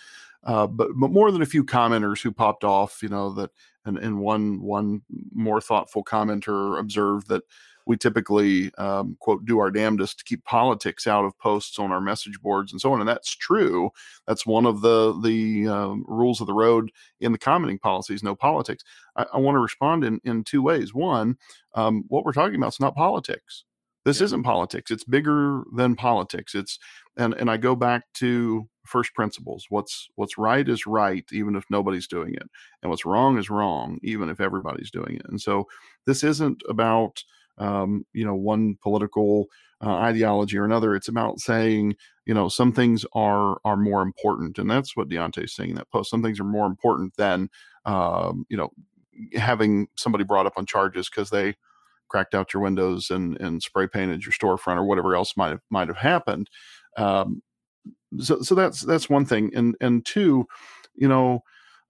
Uh, 0.45 0.69
but 0.69 0.91
but 0.95 1.11
more 1.11 1.33
than 1.33 1.43
a 1.43 1.47
few 1.47 1.65
commenters 1.65 2.23
who 2.23 2.31
popped 2.31 2.63
off, 2.63 3.03
you 3.03 3.09
know 3.09 3.33
that, 3.33 3.51
and 3.85 3.99
and 3.99 4.21
one 4.21 4.61
one 4.61 5.03
more 5.35 5.61
thoughtful 5.61 6.05
commenter 6.05 6.79
observed 6.79 7.29
that 7.29 7.43
we 7.87 7.97
typically 7.97 8.73
um, 8.77 9.17
quote 9.21 9.45
do 9.45 9.59
our 9.59 9.71
damnedest 9.71 10.19
to 10.19 10.25
keep 10.25 10.45
politics 10.45 11.07
out 11.07 11.25
of 11.25 11.37
posts 11.39 11.79
on 11.79 11.91
our 11.91 12.01
message 12.01 12.41
boards 12.41 12.73
and 12.73 12.81
so 12.81 12.93
on, 12.93 13.01
and 13.01 13.09
that's 13.09 13.35
true. 13.35 13.91
That's 14.27 14.47
one 14.47 14.67
of 14.67 14.81
the 14.81 15.19
the 15.21 15.69
um, 15.69 16.05
rules 16.07 16.41
of 16.41 16.47
the 16.47 16.55
road 16.55 16.93
in 17.21 17.33
the 17.33 17.39
commenting 17.39 17.79
policies: 17.79 18.23
no 18.23 18.35
politics. 18.35 18.85
I, 19.17 19.27
I 19.33 19.39
want 19.39 19.57
to 19.57 19.61
respond 19.61 20.05
in 20.05 20.21
in 20.25 20.45
two 20.45 20.63
ways. 20.63 20.95
One, 20.95 21.37
um, 21.75 22.05
what 22.09 22.25
we're 22.25 22.33
talking 22.33 22.57
about 22.57 22.75
is 22.75 22.81
not 22.81 22.95
politics. 22.95 23.65
This 24.05 24.21
yeah. 24.21 24.25
isn't 24.25 24.43
politics. 24.43 24.91
It's 24.91 25.05
bigger 25.05 25.65
than 25.75 25.95
politics. 25.95 26.55
It's 26.55 26.79
and 27.17 27.35
and 27.35 27.51
I 27.51 27.57
go 27.57 27.77
back 27.77 28.05
to 28.15 28.69
first 28.85 29.15
principles. 29.15 29.67
What's 29.69 30.09
what's 30.17 30.39
right 30.39 30.69
is 30.69 30.87
right, 30.87 31.25
even 31.33 31.57
if 31.57 31.65
nobody's 31.71 32.07
doing 32.07 32.35
it, 32.35 32.49
and 32.83 32.91
what's 32.91 33.07
wrong 33.07 33.39
is 33.39 33.51
wrong, 33.51 33.99
even 34.03 34.29
if 34.29 34.41
everybody's 34.41 34.91
doing 34.91 35.17
it. 35.17 35.27
And 35.29 35.41
so 35.41 35.69
this 36.07 36.25
isn't 36.25 36.63
about 36.69 37.23
um, 37.59 38.05
you 38.13 38.25
know 38.25 38.35
one 38.35 38.77
political 38.83 39.47
uh, 39.85 39.95
ideology 39.95 40.59
or 40.59 40.65
another. 40.65 40.95
It's 40.95 41.09
about 41.09 41.41
saying 41.41 41.97
you 42.27 42.35
know 42.35 42.49
some 42.49 42.73
things 42.73 43.05
are 43.15 43.59
are 43.65 43.77
more 43.77 44.03
important, 44.03 44.59
and 44.59 44.71
that's 44.71 44.97
what 44.97 45.09
Dionte's 45.09 45.55
saying 45.55 45.71
in 45.71 45.77
that 45.77 45.91
post. 45.91 46.11
Some 46.11 46.23
things 46.23 46.41
are 46.41 46.45
more 46.45 46.67
important 46.67 47.17
than 47.17 47.51
um, 47.85 48.47
you 48.49 48.57
know 48.57 48.71
having 49.35 49.89
somebody 49.97 50.25
brought 50.25 50.47
up 50.47 50.55
on 50.57 50.67
charges 50.67 51.09
because 51.09 51.31
they 51.31 51.55
cracked 52.13 52.35
out 52.35 52.53
your 52.53 52.63
windows 52.63 53.11
and 53.11 53.41
and 53.41 53.63
spray 53.63 53.87
painted 53.87 54.25
your 54.25 54.33
storefront 54.33 54.77
or 54.77 54.85
whatever 54.85 55.17
else 55.17 55.37
might 55.37 55.49
have 55.49 55.63
might 55.71 55.89
have 55.89 55.97
happened. 55.97 56.51
Um, 56.99 57.43
so 58.19 58.43
so 58.43 58.55
that's 58.55 58.83
that's 58.83 59.09
one 59.09 59.25
thing, 59.25 59.51
and 59.55 59.75
and 59.81 60.05
two, 60.05 60.47
you 60.95 61.09
know, 61.09 61.43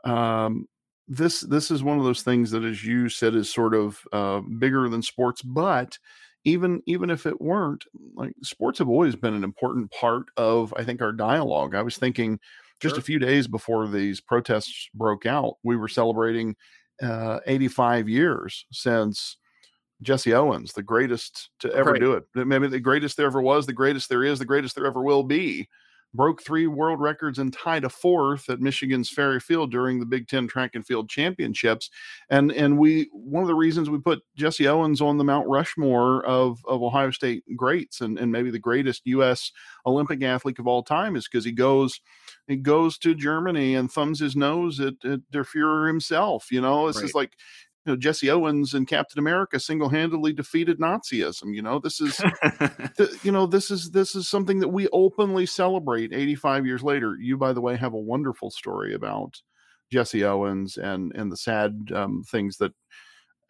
um, 0.05 0.67
this 1.09 1.41
this 1.41 1.71
is 1.73 1.83
one 1.83 1.99
of 1.99 2.05
those 2.05 2.23
things 2.23 2.52
that, 2.52 2.64
as 2.64 2.85
you 2.85 3.09
said, 3.09 3.35
is 3.35 3.52
sort 3.52 3.75
of 3.75 4.00
uh, 4.12 4.41
bigger 4.41 4.88
than 4.88 5.02
sports, 5.02 5.43
but 5.43 5.99
even 6.45 6.83
even 6.87 7.11
if 7.11 7.26
it 7.26 7.41
weren't 7.41 7.85
like 8.14 8.33
sports 8.43 8.79
have 8.79 8.88
always 8.88 9.17
been 9.17 9.35
an 9.35 9.45
important 9.45 9.91
part 9.93 10.26
of 10.37 10.75
i 10.76 10.83
think 10.83 11.00
our 11.00 11.12
dialogue 11.12 11.75
i 11.75 11.83
was 11.83 11.97
thinking 11.97 12.38
just 12.81 12.97
sure. 12.97 13.00
a 13.00 13.05
few 13.05 13.21
days 13.21 13.47
before 13.47 13.87
these 13.87 14.21
protests 14.21 14.88
broke 14.93 15.25
out 15.25 15.55
we 15.62 15.76
were 15.76 15.88
celebrating 15.88 16.57
uh, 17.02 17.38
85 17.47 18.09
years 18.09 18.67
since 18.73 19.37
Jesse 20.03 20.35
Owens, 20.35 20.73
the 20.73 20.83
greatest 20.83 21.51
to 21.61 21.73
ever 21.73 21.93
right. 21.93 22.01
do 22.01 22.13
it. 22.13 22.25
Maybe 22.35 22.67
the 22.67 22.81
greatest 22.81 23.17
there 23.17 23.27
ever 23.27 23.41
was, 23.41 23.67
the 23.67 23.73
greatest 23.73 24.09
there 24.09 24.25
is, 24.25 24.39
the 24.39 24.45
greatest 24.45 24.75
there 24.75 24.87
ever 24.87 25.03
will 25.03 25.23
be. 25.23 25.69
broke 26.15 26.43
three 26.43 26.67
world 26.67 27.01
records 27.01 27.39
and 27.39 27.53
tied 27.55 27.85
a 27.85 27.89
fourth 27.89 28.51
at 28.51 28.61
Michigan's 28.61 29.09
Ferry 29.09 29.41
Field 29.41 29.71
during 29.71 29.99
the 29.99 30.07
Big 30.07 30.29
Ten 30.29 30.47
Track 30.47 30.73
and 30.75 30.87
Field 30.87 31.09
Championships. 31.09 31.89
And 32.29 32.53
and 32.53 32.79
we 32.79 33.09
one 33.13 33.43
of 33.43 33.49
the 33.49 33.55
reasons 33.55 33.89
we 33.89 33.99
put 33.99 34.23
Jesse 34.37 34.69
Owens 34.69 35.01
on 35.01 35.17
the 35.17 35.25
Mount 35.25 35.49
Rushmore 35.49 36.25
of 36.27 36.61
of 36.67 36.83
Ohio 36.83 37.11
State 37.11 37.45
greats 37.57 38.01
and 38.01 38.19
and 38.19 38.31
maybe 38.31 38.51
the 38.51 38.59
greatest 38.59 39.03
U.S. 39.07 39.53
Olympic 39.87 40.23
athlete 40.23 40.59
of 40.59 40.67
all 40.67 40.83
time 40.83 41.17
is 41.17 41.29
because 41.29 41.45
he 41.45 41.53
goes 41.53 42.01
he 42.47 42.57
goes 42.57 42.99
to 42.99 43.15
Germany 43.15 43.77
and 43.77 43.91
thumbs 43.91 44.21
his 44.21 44.37
nose 44.37 44.81
at, 44.81 44.95
at 45.05 45.21
Der 45.31 45.45
Fuhrer 45.45 45.87
himself. 45.87 46.51
You 46.51 46.61
know, 46.61 46.89
it's 46.89 46.99
right. 46.99 47.07
is 47.07 47.15
like 47.15 47.33
you 47.85 47.93
know 47.93 47.97
Jesse 47.97 48.31
Owens 48.31 48.75
and 48.75 48.87
Captain 48.87 49.19
America 49.19 49.59
single-handedly 49.59 50.33
defeated 50.33 50.79
Nazism. 50.79 51.55
You 51.55 51.62
know, 51.62 51.79
this 51.79 52.01
is 52.01 52.17
th- 52.97 53.25
you 53.25 53.33
know 53.33 53.47
this 53.47 53.71
is 53.71 53.91
this 53.91 54.15
is 54.15 54.29
something 54.29 54.61
that 54.61 54.69
we 54.69 54.89
openly 54.93 55.47
celebrate 55.47 56.12
85 56.12 56.67
years 56.67 56.83
later. 56.83 57.17
You, 57.21 57.37
by 57.37 57.53
the 57.53 57.61
way, 57.61 57.77
have 57.77 57.95
a 57.95 57.99
wonderful 57.99 58.51
story 58.51 58.95
about 58.95 59.41
Jesse 59.91 60.25
Owens 60.25 60.77
and 60.77 61.12
and 61.15 61.31
the 61.31 61.37
sad 61.37 61.91
um, 61.95 62.23
things 62.23 62.57
that 62.59 62.73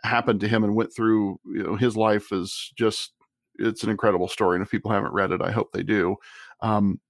happened 0.03 0.41
to 0.41 0.49
him 0.49 0.65
and 0.65 0.75
went 0.75 0.95
through. 0.95 1.39
You 1.45 1.65
know, 1.65 1.77
his 1.77 1.97
life 1.97 2.33
is 2.33 2.73
just 2.77 3.13
it's 3.59 3.85
an 3.85 3.91
incredible 3.91 4.29
story, 4.29 4.57
and 4.57 4.65
if 4.65 4.71
people 4.71 4.91
haven't 4.91 5.13
read 5.13 5.33
it, 5.33 5.43
I 5.43 5.51
hope 5.51 5.73
they 5.73 5.83
do. 5.83 6.17
Um, 6.61 7.01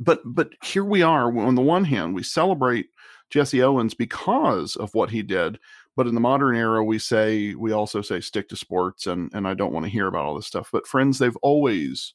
but 0.00 0.20
but 0.24 0.50
here 0.64 0.84
we 0.84 1.02
are. 1.02 1.36
On 1.38 1.54
the 1.54 1.62
one 1.62 1.84
hand, 1.84 2.14
we 2.14 2.24
celebrate 2.24 2.86
Jesse 3.30 3.62
Owens 3.62 3.94
because 3.94 4.76
of 4.76 4.94
what 4.94 5.10
he 5.10 5.22
did 5.22 5.58
but 5.96 6.06
in 6.06 6.14
the 6.14 6.20
modern 6.20 6.56
era, 6.56 6.82
we 6.82 6.98
say 6.98 7.54
we 7.54 7.72
also 7.72 8.00
say 8.00 8.20
stick 8.20 8.48
to 8.48 8.56
sports, 8.56 9.06
and 9.06 9.30
and 9.34 9.46
I 9.46 9.54
don't 9.54 9.72
want 9.72 9.84
to 9.84 9.92
hear 9.92 10.06
about 10.06 10.24
all 10.24 10.34
this 10.34 10.46
stuff. 10.46 10.70
But 10.72 10.86
friends, 10.86 11.18
they've 11.18 11.36
always 11.42 12.14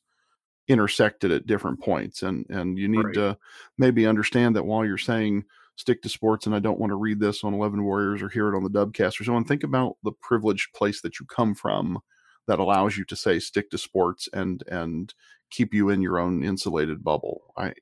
intersected 0.68 1.32
at 1.32 1.48
different 1.48 1.80
points, 1.80 2.24
and 2.24 2.46
and 2.50 2.78
you 2.78 2.88
need 2.88 3.06
right. 3.06 3.14
to 3.16 3.38
maybe 3.78 4.08
understand 4.08 4.56
that 4.56 4.66
while 4.66 4.86
you're 4.86 4.98
saying 4.98 5.46
stick 5.76 6.02
to 6.02 6.10
sports, 6.10 6.48
and 6.48 6.56
I 6.56 6.60
don't 6.60 6.80
want 6.80 6.90
to 6.92 6.96
read 6.96 7.20
this 7.20 7.44
on 7.44 7.54
Eleven 7.54 7.84
Warriors 7.84 8.22
or 8.22 8.30
hear 8.30 8.52
it 8.52 8.58
on 8.58 8.64
the 8.64 8.70
Dubcast 8.70 9.22
or 9.22 9.24
so 9.24 9.36
on. 9.36 9.46
Think 9.46 9.64
about 9.64 9.98
the 10.04 10.12
privileged 10.12 10.74
place 10.74 11.02
that 11.02 11.20
you 11.20 11.26
come 11.28 11.54
from 11.54 12.00
that 12.48 12.60
allows 12.60 12.98
you 12.98 13.06
to 13.06 13.16
say 13.16 13.38
stick 13.38 13.70
to 13.70 13.78
sports 13.78 14.28
and 14.34 14.64
and 14.68 15.14
keep 15.52 15.74
you 15.74 15.90
in 15.90 16.02
your 16.02 16.20
own 16.20 16.44
insulated 16.44 17.04
bubble. 17.04 17.54
I 17.56 17.74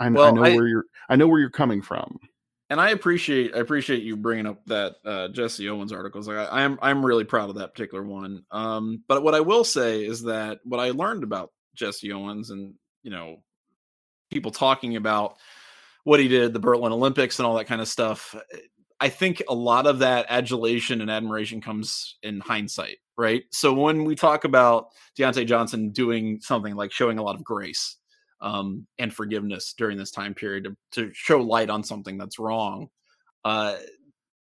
I, 0.00 0.10
well, 0.10 0.24
I 0.24 0.30
know 0.32 0.44
I, 0.44 0.56
where 0.56 0.66
you're 0.66 0.86
I 1.08 1.14
know 1.14 1.28
where 1.28 1.38
you're 1.38 1.50
coming 1.50 1.80
from 1.80 2.18
and 2.70 2.80
I 2.80 2.90
appreciate 2.90 3.54
I 3.54 3.58
appreciate 3.58 4.02
you 4.02 4.16
bringing 4.16 4.46
up 4.46 4.64
that 4.66 4.96
uh, 5.04 5.28
Jesse 5.28 5.68
Owens 5.68 5.92
articles. 5.92 6.28
I, 6.28 6.46
I'm, 6.46 6.78
I'm 6.80 7.04
really 7.04 7.24
proud 7.24 7.50
of 7.50 7.56
that 7.56 7.74
particular 7.74 8.02
one. 8.02 8.44
Um, 8.50 9.02
but 9.06 9.22
what 9.22 9.34
I 9.34 9.40
will 9.40 9.64
say 9.64 10.04
is 10.04 10.22
that 10.22 10.60
what 10.64 10.80
I 10.80 10.90
learned 10.90 11.24
about 11.24 11.52
Jesse 11.74 12.12
Owens 12.12 12.50
and 12.50 12.74
you 13.02 13.10
know 13.10 13.42
people 14.30 14.50
talking 14.50 14.96
about 14.96 15.36
what 16.04 16.20
he 16.20 16.28
did, 16.28 16.52
the 16.52 16.58
Berlin 16.60 16.92
Olympics 16.92 17.38
and 17.38 17.46
all 17.46 17.56
that 17.56 17.66
kind 17.66 17.80
of 17.80 17.88
stuff. 17.88 18.34
I 19.00 19.08
think 19.08 19.42
a 19.48 19.54
lot 19.54 19.86
of 19.86 19.98
that 20.00 20.26
adulation 20.28 21.00
and 21.00 21.10
admiration 21.10 21.60
comes 21.60 22.16
in 22.22 22.40
hindsight, 22.40 22.98
right? 23.18 23.44
So 23.50 23.74
when 23.74 24.04
we 24.04 24.14
talk 24.14 24.44
about 24.44 24.88
Dionte 25.18 25.46
Johnson 25.46 25.90
doing 25.90 26.40
something 26.40 26.74
like 26.74 26.92
showing 26.92 27.18
a 27.18 27.22
lot 27.22 27.34
of 27.34 27.44
grace, 27.44 27.96
um, 28.40 28.86
and 28.98 29.12
forgiveness 29.12 29.74
during 29.76 29.96
this 29.96 30.10
time 30.10 30.34
period 30.34 30.64
to, 30.64 30.76
to 30.92 31.14
show 31.14 31.40
light 31.40 31.70
on 31.70 31.82
something 31.82 32.18
that's 32.18 32.38
wrong. 32.38 32.88
Uh, 33.44 33.76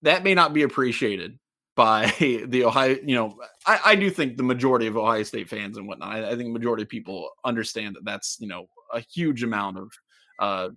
that 0.03 0.24
may 0.24 0.33
not 0.33 0.53
be 0.53 0.63
appreciated 0.63 1.38
by 1.75 2.13
the 2.19 2.65
Ohio. 2.65 2.98
You 3.03 3.15
know, 3.15 3.39
I, 3.65 3.79
I, 3.86 3.95
do 3.95 4.10
think 4.10 4.38
the 4.38 4.43
majority 4.43 4.88
of 4.88 4.98
Ohio 4.98 5.24
State 5.24 5.50
fans 5.50 5.77
and 5.77 5.88
whatnot. 5.88 6.10
I, 6.10 6.31
I, 6.31 6.36
think 6.36 6.51
majority 6.51 6.83
of 6.83 6.89
people 6.89 7.29
understand 7.43 7.95
that 7.95 8.05
that's 8.05 8.38
you 8.39 8.48
know 8.48 8.67
a 8.93 9.00
huge 9.00 9.43
amount 9.43 9.77
of. 9.77 9.91
Uh, 10.39 10.69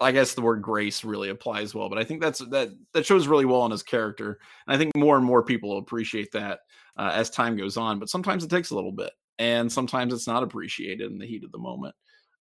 I 0.00 0.12
guess 0.12 0.32
the 0.32 0.40
word 0.40 0.62
grace 0.62 1.04
really 1.04 1.28
applies 1.28 1.74
well, 1.74 1.90
but 1.90 1.98
I 1.98 2.04
think 2.04 2.22
that's 2.22 2.38
that 2.38 2.70
that 2.92 3.04
shows 3.04 3.28
really 3.28 3.44
well 3.44 3.60
on 3.60 3.70
his 3.70 3.82
character, 3.82 4.38
and 4.66 4.74
I 4.74 4.78
think 4.78 4.96
more 4.96 5.16
and 5.16 5.26
more 5.26 5.42
people 5.42 5.78
appreciate 5.78 6.32
that 6.32 6.60
uh, 6.96 7.10
as 7.12 7.28
time 7.28 7.56
goes 7.56 7.76
on. 7.76 7.98
But 7.98 8.08
sometimes 8.08 8.44
it 8.44 8.50
takes 8.50 8.70
a 8.70 8.74
little 8.74 8.92
bit, 8.92 9.12
and 9.38 9.70
sometimes 9.70 10.12
it's 10.12 10.26
not 10.26 10.42
appreciated 10.42 11.10
in 11.10 11.18
the 11.18 11.26
heat 11.26 11.44
of 11.44 11.52
the 11.52 11.58
moment. 11.58 11.94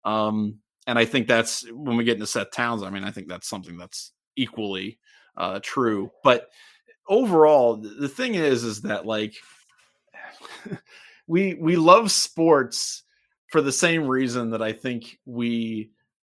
Um, 0.04 0.58
and 0.87 0.99
I 0.99 1.04
think 1.04 1.28
that's 1.28 1.64
when 1.70 1.96
we 1.96 2.04
get 2.04 2.14
into 2.14 2.26
Seth 2.26 2.50
Towns. 2.50 2.82
I 2.82 2.90
mean, 2.90 3.04
I 3.04 3.11
think 3.11 3.28
that's 3.28 3.49
something 3.49 3.76
that's 3.76 4.12
equally 4.37 4.99
uh, 5.37 5.61
true. 5.62 6.11
But 6.25 6.49
overall, 7.08 7.76
the 7.76 8.08
thing 8.08 8.34
is, 8.34 8.64
is 8.64 8.82
that 8.82 9.06
like 9.06 9.34
we 11.26 11.54
we 11.54 11.76
love 11.76 12.11
sports 12.11 13.04
for 13.49 13.61
the 13.61 13.72
same 13.72 14.06
reason 14.06 14.50
that 14.50 14.62
I 14.62 14.72
think 14.72 15.18
we 15.25 15.90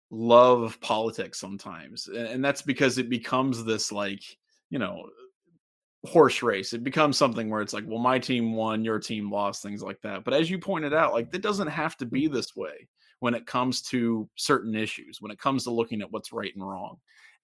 love 0.09 0.79
politics 0.81 1.39
sometimes, 1.39 2.07
and 2.07 2.43
that's 2.43 2.63
because 2.63 2.97
it 2.97 3.09
becomes 3.09 3.63
this 3.63 3.91
like 3.91 4.23
you 4.69 4.79
know 4.79 5.05
horse 6.05 6.41
race. 6.41 6.73
It 6.73 6.83
becomes 6.83 7.17
something 7.17 7.49
where 7.49 7.61
it's 7.61 7.73
like, 7.73 7.83
well, 7.85 7.99
my 7.99 8.19
team 8.19 8.53
won, 8.53 8.85
your 8.85 8.99
team 8.99 9.31
lost, 9.31 9.61
things 9.61 9.83
like 9.83 10.01
that. 10.01 10.23
But 10.23 10.33
as 10.33 10.49
you 10.49 10.59
pointed 10.59 10.93
out, 10.93 11.13
like 11.13 11.33
it 11.33 11.41
doesn't 11.41 11.67
have 11.67 11.97
to 11.97 12.05
be 12.05 12.27
this 12.27 12.55
way 12.55 12.87
when 13.19 13.33
it 13.33 13.45
comes 13.45 13.81
to 13.81 14.29
certain 14.35 14.75
issues, 14.75 15.21
when 15.21 15.31
it 15.31 15.39
comes 15.39 15.65
to 15.65 15.71
looking 15.71 16.01
at 16.01 16.11
what's 16.11 16.31
right 16.31 16.53
and 16.55 16.67
wrong. 16.67 16.97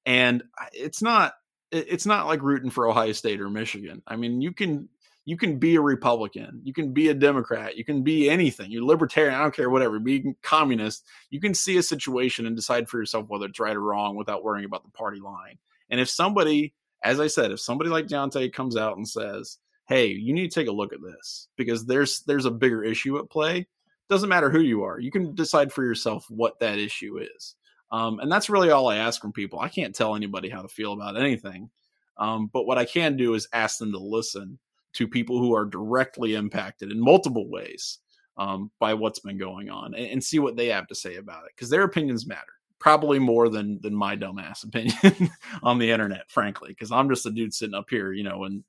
And 0.05 0.43
it's 0.71 1.01
not 1.01 1.33
it's 1.71 2.05
not 2.05 2.27
like 2.27 2.41
rooting 2.41 2.69
for 2.69 2.87
Ohio 2.87 3.11
State 3.11 3.41
or 3.41 3.49
Michigan. 3.49 4.01
I 4.07 4.15
mean, 4.15 4.41
you 4.41 4.53
can 4.53 4.87
you 5.25 5.37
can 5.37 5.57
be 5.57 5.75
a 5.75 5.81
Republican, 5.81 6.61
you 6.63 6.71
can 6.71 6.93
be 6.93 7.09
a 7.09 7.13
Democrat, 7.13 7.75
you 7.75 7.83
can 7.83 8.03
be 8.03 8.29
anything. 8.29 8.71
You're 8.71 8.83
libertarian, 8.83 9.33
I 9.33 9.41
don't 9.41 9.55
care, 9.55 9.69
whatever. 9.69 9.99
Be 9.99 10.35
communist. 10.43 11.03
You 11.31 11.41
can 11.41 11.55
see 11.55 11.77
a 11.77 11.83
situation 11.83 12.45
and 12.45 12.55
decide 12.55 12.87
for 12.87 12.99
yourself 12.99 13.25
whether 13.27 13.47
it's 13.47 13.59
right 13.59 13.75
or 13.75 13.81
wrong 13.81 14.15
without 14.15 14.43
worrying 14.43 14.65
about 14.65 14.83
the 14.83 14.91
party 14.91 15.19
line. 15.19 15.57
And 15.89 15.99
if 15.99 16.09
somebody 16.09 16.73
as 17.03 17.19
I 17.19 17.27
said, 17.27 17.51
if 17.51 17.59
somebody 17.59 17.89
like 17.89 18.07
Dionte 18.07 18.51
comes 18.53 18.77
out 18.77 18.97
and 18.97 19.07
says, 19.07 19.57
"Hey, 19.87 20.07
you 20.07 20.33
need 20.33 20.51
to 20.51 20.59
take 20.59 20.67
a 20.67 20.71
look 20.73 20.93
at 20.93 21.01
this 21.01 21.47
because 21.57 21.85
there's 21.85 22.21
there's 22.21 22.45
a 22.45 22.51
bigger 22.51 22.83
issue 22.83 23.17
at 23.17 23.29
play," 23.29 23.67
doesn't 24.09 24.29
matter 24.29 24.49
who 24.49 24.61
you 24.61 24.83
are, 24.83 24.99
you 24.99 25.11
can 25.11 25.33
decide 25.35 25.71
for 25.71 25.83
yourself 25.83 26.25
what 26.29 26.59
that 26.59 26.79
issue 26.79 27.17
is. 27.17 27.55
Um, 27.91 28.19
and 28.19 28.31
that's 28.31 28.49
really 28.49 28.71
all 28.71 28.87
I 28.87 28.97
ask 28.97 29.21
from 29.21 29.31
people. 29.31 29.59
I 29.59 29.69
can't 29.69 29.95
tell 29.95 30.15
anybody 30.15 30.49
how 30.49 30.61
to 30.61 30.67
feel 30.67 30.93
about 30.93 31.17
anything, 31.17 31.69
um, 32.17 32.49
but 32.51 32.65
what 32.65 32.77
I 32.77 32.85
can 32.85 33.17
do 33.17 33.33
is 33.33 33.47
ask 33.53 33.77
them 33.77 33.91
to 33.91 33.99
listen 33.99 34.59
to 34.93 35.07
people 35.07 35.39
who 35.39 35.53
are 35.53 35.65
directly 35.65 36.35
impacted 36.35 36.91
in 36.91 36.99
multiple 36.99 37.49
ways 37.49 37.99
um, 38.37 38.71
by 38.79 38.93
what's 38.93 39.19
been 39.19 39.37
going 39.37 39.69
on 39.69 39.93
and, 39.93 40.05
and 40.05 40.23
see 40.23 40.39
what 40.39 40.55
they 40.55 40.67
have 40.67 40.87
to 40.87 40.95
say 40.95 41.15
about 41.15 41.45
it 41.45 41.51
because 41.55 41.69
their 41.69 41.83
opinions 41.83 42.25
matter 42.25 42.54
probably 42.79 43.19
more 43.19 43.49
than 43.49 43.79
than 43.81 43.95
my 43.95 44.15
dumbass 44.15 44.63
opinion 44.63 45.31
on 45.63 45.79
the 45.79 45.91
internet, 45.91 46.29
frankly, 46.29 46.69
because 46.69 46.91
I'm 46.91 47.09
just 47.09 47.25
a 47.25 47.31
dude 47.31 47.53
sitting 47.53 47.75
up 47.75 47.89
here, 47.89 48.11
you 48.13 48.23
know, 48.23 48.43
and 48.43 48.63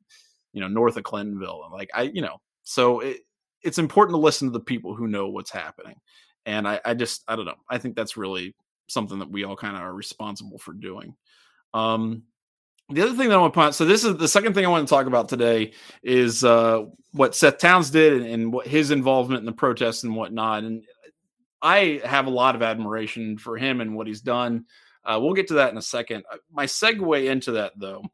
you 0.53 0.61
know 0.61 0.69
north 0.69 0.97
of 0.97 1.05
Clintonville. 1.05 1.71
Like 1.71 1.91
I, 1.95 2.03
you 2.03 2.23
know, 2.23 2.41
so 2.65 3.01
it, 3.01 3.19
it's 3.63 3.79
important 3.79 4.15
to 4.15 4.21
listen 4.21 4.49
to 4.49 4.53
the 4.53 4.61
people 4.61 4.95
who 4.95 5.09
know 5.09 5.29
what's 5.29 5.51
happening. 5.51 5.97
And 6.45 6.67
I, 6.69 6.81
I 6.85 6.95
just 6.95 7.25
I 7.29 7.37
don't 7.37 7.45
know. 7.45 7.55
I 7.69 7.79
think 7.79 7.97
that's 7.97 8.17
really 8.17 8.55
something 8.89 9.19
that 9.19 9.31
we 9.31 9.45
all 9.45 9.57
kind 9.57 9.77
of 9.77 9.83
are 9.83 9.95
responsible 9.95 10.59
for 10.59 10.73
doing. 10.73 11.15
Um, 11.75 12.23
the 12.89 13.03
other 13.03 13.15
thing 13.15 13.29
that 13.29 13.35
I 13.35 13.39
want 13.39 13.53
to 13.53 13.59
point 13.59 13.75
so 13.75 13.85
this 13.85 14.05
is 14.05 14.17
the 14.17 14.29
second 14.29 14.55
thing 14.55 14.65
I 14.65 14.69
want 14.69 14.87
to 14.87 14.95
talk 14.95 15.07
about 15.07 15.29
today 15.29 15.73
is 16.05 16.45
uh, 16.45 16.85
what 17.13 17.35
Seth 17.35 17.59
Towns 17.59 17.91
did 17.91 18.13
and, 18.13 18.27
and, 18.27 18.53
what 18.53 18.67
his 18.67 18.93
involvement 18.93 19.41
in 19.41 19.47
the 19.47 19.53
protests 19.53 20.05
and 20.05 20.15
whatnot. 20.15 20.63
And 20.63 20.85
I 21.67 22.01
have 22.05 22.27
a 22.27 22.31
lot 22.31 22.55
of 22.55 22.63
admiration 22.63 23.39
for 23.39 23.57
him 23.57 23.81
and 23.81 23.97
what 23.97 24.07
he's 24.07 24.21
done. 24.21 24.67
Uh, 25.05 25.19
we'll 25.21 25.35
get 25.35 25.49
to 25.49 25.55
that 25.55 25.73
in 25.73 25.79
a 25.79 25.83
second. 25.83 26.23
Uh, 26.33 26.37
my 26.53 26.67
segue 26.67 27.29
into 27.29 27.53
that, 27.53 27.73
though, 27.77 28.05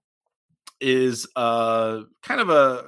is 0.80 1.28
uh, 1.36 2.00
kind 2.22 2.40
of 2.40 2.48
a 2.48 2.84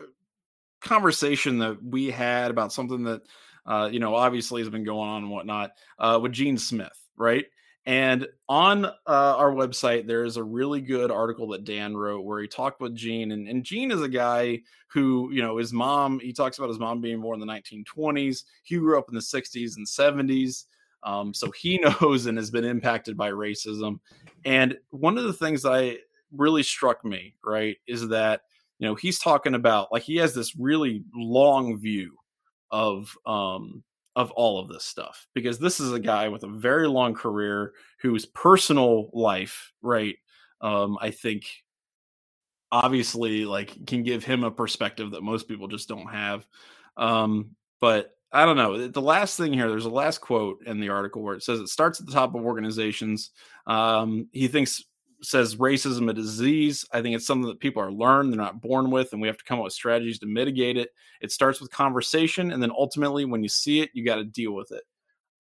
conversation 0.81 1.59
that 1.59 1.85
we 1.85 2.11
had 2.11 2.51
about 2.51 2.73
something 2.73 3.05
that, 3.05 3.23
uh, 3.67 3.91
you 3.93 4.01
know, 4.01 4.15
obviously 4.15 4.63
has 4.63 4.71
been 4.71 4.85
going 4.85 5.07
on 5.07 5.23
and 5.25 5.31
whatnot 5.31 5.73
uh, 5.99 6.19
with 6.23 6.33
Gene 6.33 6.57
Smith, 6.57 6.99
right? 7.15 7.45
And 7.87 8.27
on 8.49 8.87
uh, 8.87 8.91
our 9.07 9.53
website, 9.53 10.07
there 10.07 10.25
is 10.25 10.39
a 10.39 10.43
really 10.43 10.81
good 10.81 11.11
article 11.11 11.49
that 11.49 11.65
Dan 11.65 11.95
wrote 11.95 12.25
where 12.25 12.41
he 12.41 12.49
talked 12.49 12.81
with 12.81 12.95
Gene. 12.95 13.33
And, 13.33 13.47
and 13.47 13.63
Gene 13.63 13.91
is 13.91 14.01
a 14.01 14.09
guy 14.09 14.63
who, 14.89 15.31
you 15.33 15.43
know, 15.43 15.59
his 15.59 15.73
mom, 15.73 16.19
he 16.21 16.33
talks 16.33 16.57
about 16.57 16.71
his 16.71 16.79
mom 16.79 17.03
being 17.03 17.21
born 17.21 17.41
in 17.41 17.47
the 17.47 17.53
1920s. 17.53 18.45
He 18.63 18.79
grew 18.79 18.99
up 18.99 19.09
in 19.09 19.15
the 19.15 19.21
60s 19.21 19.77
and 19.77 19.87
70s. 19.87 20.65
Um, 21.03 21.35
so 21.35 21.51
he 21.51 21.79
knows 22.01 22.25
and 22.25 22.39
has 22.39 22.51
been 22.51 22.65
impacted 22.65 23.17
by 23.17 23.31
racism. 23.31 24.01
And 24.47 24.79
one 24.91 25.19
of 25.19 25.25
the 25.25 25.33
things 25.35 25.63
that 25.63 25.73
I 25.73 25.99
really 26.33 26.63
struck 26.63 27.05
me, 27.05 27.35
right, 27.45 27.77
is 27.87 28.09
that, 28.09 28.43
you 28.79 28.89
know, 28.89 28.95
he's 28.95 29.19
talking 29.19 29.55
about 29.55 29.93
like 29.93 30.03
he 30.03 30.17
has 30.17 30.35
this 30.35 30.57
really 30.57 31.05
long 31.15 31.79
view 31.79 32.17
of 32.71 33.17
um 33.25 33.85
of 34.17 34.31
all 34.33 34.61
of 34.61 34.69
this 34.69 34.85
stuff 34.85 35.27
because 35.35 35.59
this 35.59 35.81
is 35.81 35.93
a 35.93 35.99
guy 35.99 36.29
with 36.29 36.45
a 36.45 36.49
very 36.49 36.87
long 36.87 37.15
career 37.15 37.73
whose 38.01 38.27
personal 38.27 39.11
life, 39.13 39.73
right? 39.83 40.17
Um, 40.61 40.97
I 41.01 41.11
think 41.11 41.47
obviously 42.71 43.45
like 43.45 43.87
can 43.87 44.03
give 44.03 44.25
him 44.25 44.45
a 44.45 44.51
perspective 44.51 45.13
that 45.13 45.23
most 45.23 45.49
people 45.49 45.69
just 45.69 45.89
don't 45.89 46.11
have. 46.11 46.47
Um, 46.97 47.51
but 47.81 48.11
I 48.33 48.45
don't 48.45 48.57
know. 48.57 48.89
The 48.89 49.01
last 49.03 49.37
thing 49.37 49.53
here, 49.53 49.69
there's 49.69 49.85
a 49.85 49.91
last 49.91 50.21
quote 50.21 50.67
in 50.67 50.81
the 50.81 50.89
article 50.89 51.23
where 51.23 51.37
it 51.37 51.43
says 51.43 51.61
it 51.61 51.69
starts 51.69 52.01
at 52.01 52.07
the 52.07 52.13
top 52.13 52.35
of 52.35 52.45
organizations. 52.45 53.31
Um, 53.67 54.29
he 54.33 54.49
thinks 54.49 54.83
says 55.25 55.57
racism 55.57 56.11
a 56.11 56.13
disease. 56.13 56.85
I 56.93 57.03
think 57.03 57.17
it's 57.17 57.27
something 57.27 57.49
that 57.49 57.61
people 57.61 57.83
are 57.83 57.93
learned, 57.93 58.33
they're 58.33 58.41
not 58.41 58.61
born 58.61 58.91
with, 58.91 59.13
and 59.13 59.21
we 59.21 59.29
have 59.29 59.39
to 59.39 59.45
come 59.45 59.59
up 59.59 59.65
with 59.65 59.73
strategies 59.73 60.19
to 60.21 60.27
mitigate 60.27 60.77
it. 60.77 60.91
It 61.21 61.33
starts 61.33 61.61
with 61.61 61.71
conversation, 61.71 62.53
and 62.53 62.63
then 62.63 62.71
ultimately, 62.71 63.25
when 63.25 63.43
you 63.43 63.49
see 63.49 63.81
it, 63.81 63.91
you 63.95 64.05
got 64.05 64.17
to 64.17 64.25
deal 64.25 64.53
with 64.53 64.73
it. 64.73 64.83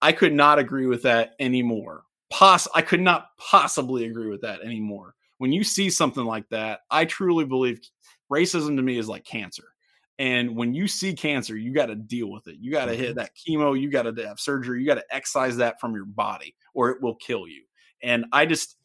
I 0.02 0.12
could 0.12 0.32
not 0.32 0.58
agree 0.58 0.86
with 0.86 1.02
that 1.02 1.34
anymore. 1.38 2.02
Poss- 2.30 2.68
I 2.74 2.82
could 2.82 3.00
not 3.00 3.28
possibly 3.38 4.04
agree 4.04 4.28
with 4.28 4.40
that 4.42 4.60
anymore. 4.62 5.14
When 5.38 5.52
you 5.52 5.64
see 5.64 5.90
something 5.90 6.24
like 6.24 6.48
that, 6.50 6.80
I 6.90 7.04
truly 7.04 7.44
believe 7.44 7.80
racism 8.30 8.76
to 8.76 8.82
me 8.82 8.98
is 8.98 9.08
like 9.08 9.24
cancer. 9.24 9.64
And 10.18 10.56
when 10.56 10.74
you 10.74 10.86
see 10.86 11.12
cancer, 11.12 11.56
you 11.56 11.72
got 11.72 11.86
to 11.86 11.96
deal 11.96 12.30
with 12.30 12.46
it. 12.46 12.56
You 12.60 12.70
got 12.70 12.86
to 12.86 12.94
hit 12.94 13.16
mm-hmm. 13.16 13.18
that 13.18 13.32
chemo, 13.34 13.78
you 13.78 13.90
got 13.90 14.02
to 14.02 14.26
have 14.26 14.38
surgery, 14.38 14.80
you 14.80 14.86
got 14.86 14.94
to 14.94 15.14
excise 15.14 15.56
that 15.56 15.80
from 15.80 15.94
your 15.94 16.04
body 16.04 16.54
or 16.72 16.90
it 16.90 17.02
will 17.02 17.16
kill 17.16 17.48
you. 17.48 17.62
And 18.02 18.26
I 18.32 18.46
just, 18.46 18.76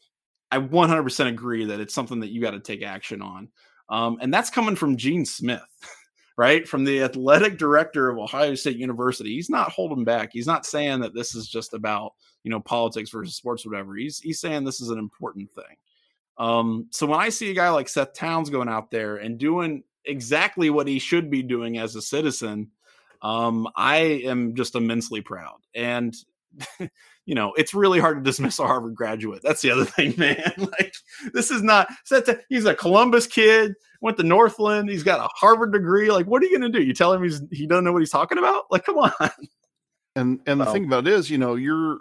I 0.52 0.60
100% 0.60 1.28
agree 1.28 1.66
that 1.66 1.80
it's 1.80 1.94
something 1.94 2.20
that 2.22 2.30
you 2.30 2.42
got 2.42 2.52
to 2.52 2.60
take 2.60 2.82
action 2.82 3.22
on. 3.22 3.50
Um, 3.90 4.18
and 4.22 4.34
that's 4.34 4.50
coming 4.50 4.76
from 4.76 4.98
Gene 4.98 5.26
Smith, 5.26 5.62
right? 6.38 6.68
From 6.68 6.84
the 6.84 7.04
athletic 7.04 7.58
director 7.58 8.10
of 8.10 8.18
Ohio 8.18 8.56
State 8.56 8.78
University. 8.78 9.36
He's 9.36 9.50
not 9.50 9.72
holding 9.72 10.04
back. 10.04 10.30
He's 10.32 10.48
not 10.48 10.66
saying 10.66 11.02
that 11.02 11.14
this 11.14 11.36
is 11.36 11.48
just 11.48 11.74
about, 11.74 12.14
you 12.44 12.52
know, 12.52 12.60
politics 12.60 13.10
versus 13.10 13.36
sports, 13.36 13.66
whatever. 13.66 13.96
He's, 13.96 14.20
he's 14.20 14.40
saying 14.40 14.64
this 14.64 14.82
is 14.82 14.90
an 14.90 15.00
important 15.00 15.52
thing. 15.52 15.76
Um, 16.38 16.88
so 16.92 17.06
when 17.06 17.20
I 17.20 17.30
see 17.30 17.52
a 17.52 17.56
guy 17.56 17.70
like 17.70 17.90
Seth 17.90 18.14
Towns 18.14 18.50
going 18.50 18.70
out 18.70 18.92
there 18.92 19.18
and 19.18 19.38
doing 19.38 19.84
exactly 20.06 20.70
what 20.70 20.88
he 20.88 20.98
should 20.98 21.30
be 21.30 21.44
doing 21.44 21.78
as 21.78 21.96
a 21.96 22.02
citizen, 22.02 22.72
um, 23.22 23.68
I 23.76 23.98
am 23.98 24.56
just 24.56 24.76
immensely 24.76 25.22
proud. 25.22 25.58
And 25.76 26.16
you 27.26 27.36
know, 27.36 27.54
it's 27.58 27.74
really 27.74 28.00
hard 28.00 28.18
to 28.18 28.24
dismiss 28.24 28.60
a 28.60 28.66
Harvard 28.66 28.96
graduate. 28.96 29.42
That's 29.44 29.62
the 29.62 29.72
other 29.72 29.86
thing, 29.86 30.14
man. 30.18 30.54
like 30.58 30.94
this 31.34 31.52
is 31.52 31.62
not 31.62 31.88
he's 32.50 32.66
a 32.66 32.76
Columbus 32.76 33.28
kid, 33.28 33.74
went 34.02 34.18
to 34.18 34.24
Northland, 34.24 34.90
he's 34.90 35.04
got 35.04 35.20
a 35.20 35.30
Harvard 35.36 35.74
degree. 35.74 36.12
Like, 36.12 36.26
what 36.26 36.42
are 36.42 36.46
you 36.46 36.58
gonna 36.58 36.72
do? 36.72 36.82
You 36.82 36.94
tell 36.94 37.14
him 37.14 37.24
he's 37.24 37.42
he 37.52 37.68
doesn't 37.68 37.86
know 37.86 37.94
what 37.94 38.02
he's 38.02 38.12
talking 38.12 38.38
about? 38.38 38.66
Like, 38.72 38.86
come 38.86 38.98
on. 38.98 39.12
And 40.16 40.40
and 40.46 40.60
the 40.60 40.66
thing 40.66 40.86
about 40.86 41.08
it 41.08 41.14
is, 41.14 41.30
you 41.30 41.38
know, 41.38 41.56
you're 41.56 42.00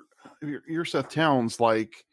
you're 0.66 0.84
Seth 0.84 1.10
Towns, 1.10 1.60
like 1.60 2.04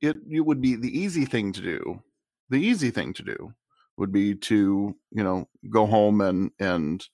it 0.00 0.16
it 0.30 0.40
would 0.40 0.60
be 0.60 0.76
the 0.76 0.98
easy 0.98 1.24
thing 1.24 1.52
to 1.52 1.60
do. 1.60 2.02
The 2.50 2.56
easy 2.56 2.90
thing 2.90 3.12
to 3.14 3.22
do 3.22 3.54
would 3.96 4.12
be 4.12 4.34
to, 4.34 4.94
you 5.10 5.22
know, 5.22 5.48
go 5.70 5.86
home 5.86 6.20
and 6.20 6.50
and 6.58 7.06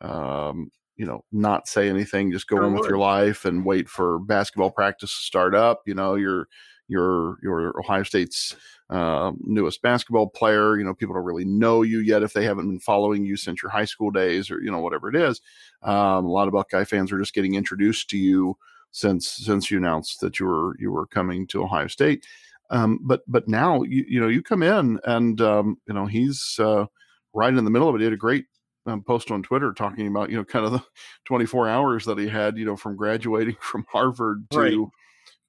um, 0.00 0.70
you 0.96 1.06
know, 1.06 1.24
not 1.32 1.68
say 1.68 1.88
anything, 1.88 2.32
just 2.32 2.48
go 2.48 2.56
sure 2.56 2.64
on 2.64 2.74
with 2.74 2.88
your 2.88 2.98
life 2.98 3.44
and 3.44 3.64
wait 3.64 3.88
for 3.88 4.18
basketball 4.18 4.70
practice 4.70 5.10
to 5.10 5.24
start 5.24 5.54
up. 5.54 5.82
You 5.86 5.94
know, 5.94 6.14
you're 6.14 6.48
you're 6.88 7.38
you're 7.42 7.78
Ohio 7.78 8.02
State's 8.02 8.56
uh, 8.88 9.32
newest 9.40 9.82
basketball 9.82 10.28
player. 10.28 10.76
You 10.78 10.84
know, 10.84 10.94
people 10.94 11.14
don't 11.14 11.24
really 11.24 11.44
know 11.44 11.82
you 11.82 12.00
yet 12.00 12.22
if 12.22 12.32
they 12.32 12.44
haven't 12.44 12.68
been 12.68 12.80
following 12.80 13.24
you 13.24 13.36
since 13.36 13.62
your 13.62 13.70
high 13.70 13.84
school 13.84 14.10
days 14.10 14.50
or 14.50 14.60
you 14.62 14.70
know 14.70 14.80
whatever 14.80 15.08
it 15.08 15.16
is. 15.16 15.40
Um, 15.82 16.24
a 16.24 16.30
lot 16.30 16.48
of 16.48 16.54
Buckeye 16.54 16.84
fans 16.84 17.12
are 17.12 17.18
just 17.18 17.34
getting 17.34 17.54
introduced 17.54 18.08
to 18.10 18.18
you 18.18 18.56
since 18.92 19.28
since 19.28 19.70
you 19.70 19.78
announced 19.78 20.20
that 20.20 20.38
you 20.40 20.46
were 20.46 20.76
you 20.78 20.90
were 20.90 21.06
coming 21.06 21.46
to 21.48 21.62
Ohio 21.62 21.88
State. 21.88 22.26
Um, 22.70 23.00
but 23.02 23.22
but 23.26 23.48
now 23.48 23.82
you 23.82 24.04
you 24.08 24.20
know 24.20 24.28
you 24.28 24.42
come 24.42 24.62
in 24.62 24.98
and 25.04 25.40
um, 25.40 25.78
you 25.86 25.94
know 25.94 26.06
he's 26.06 26.58
uh, 26.58 26.86
right 27.34 27.54
in 27.54 27.64
the 27.64 27.70
middle 27.70 27.88
of 27.88 27.94
it. 27.94 27.98
He 27.98 28.04
had 28.04 28.12
a 28.12 28.16
great 28.16 28.46
um, 28.86 29.02
post 29.02 29.30
on 29.30 29.42
Twitter 29.42 29.72
talking 29.72 30.06
about 30.06 30.30
you 30.30 30.36
know 30.36 30.44
kind 30.44 30.64
of 30.64 30.72
the 30.72 30.82
24 31.26 31.68
hours 31.68 32.04
that 32.04 32.18
he 32.18 32.28
had 32.28 32.56
you 32.56 32.64
know 32.64 32.76
from 32.76 32.96
graduating 32.96 33.56
from 33.60 33.84
Harvard 33.90 34.48
to 34.50 34.58
right. 34.58 34.88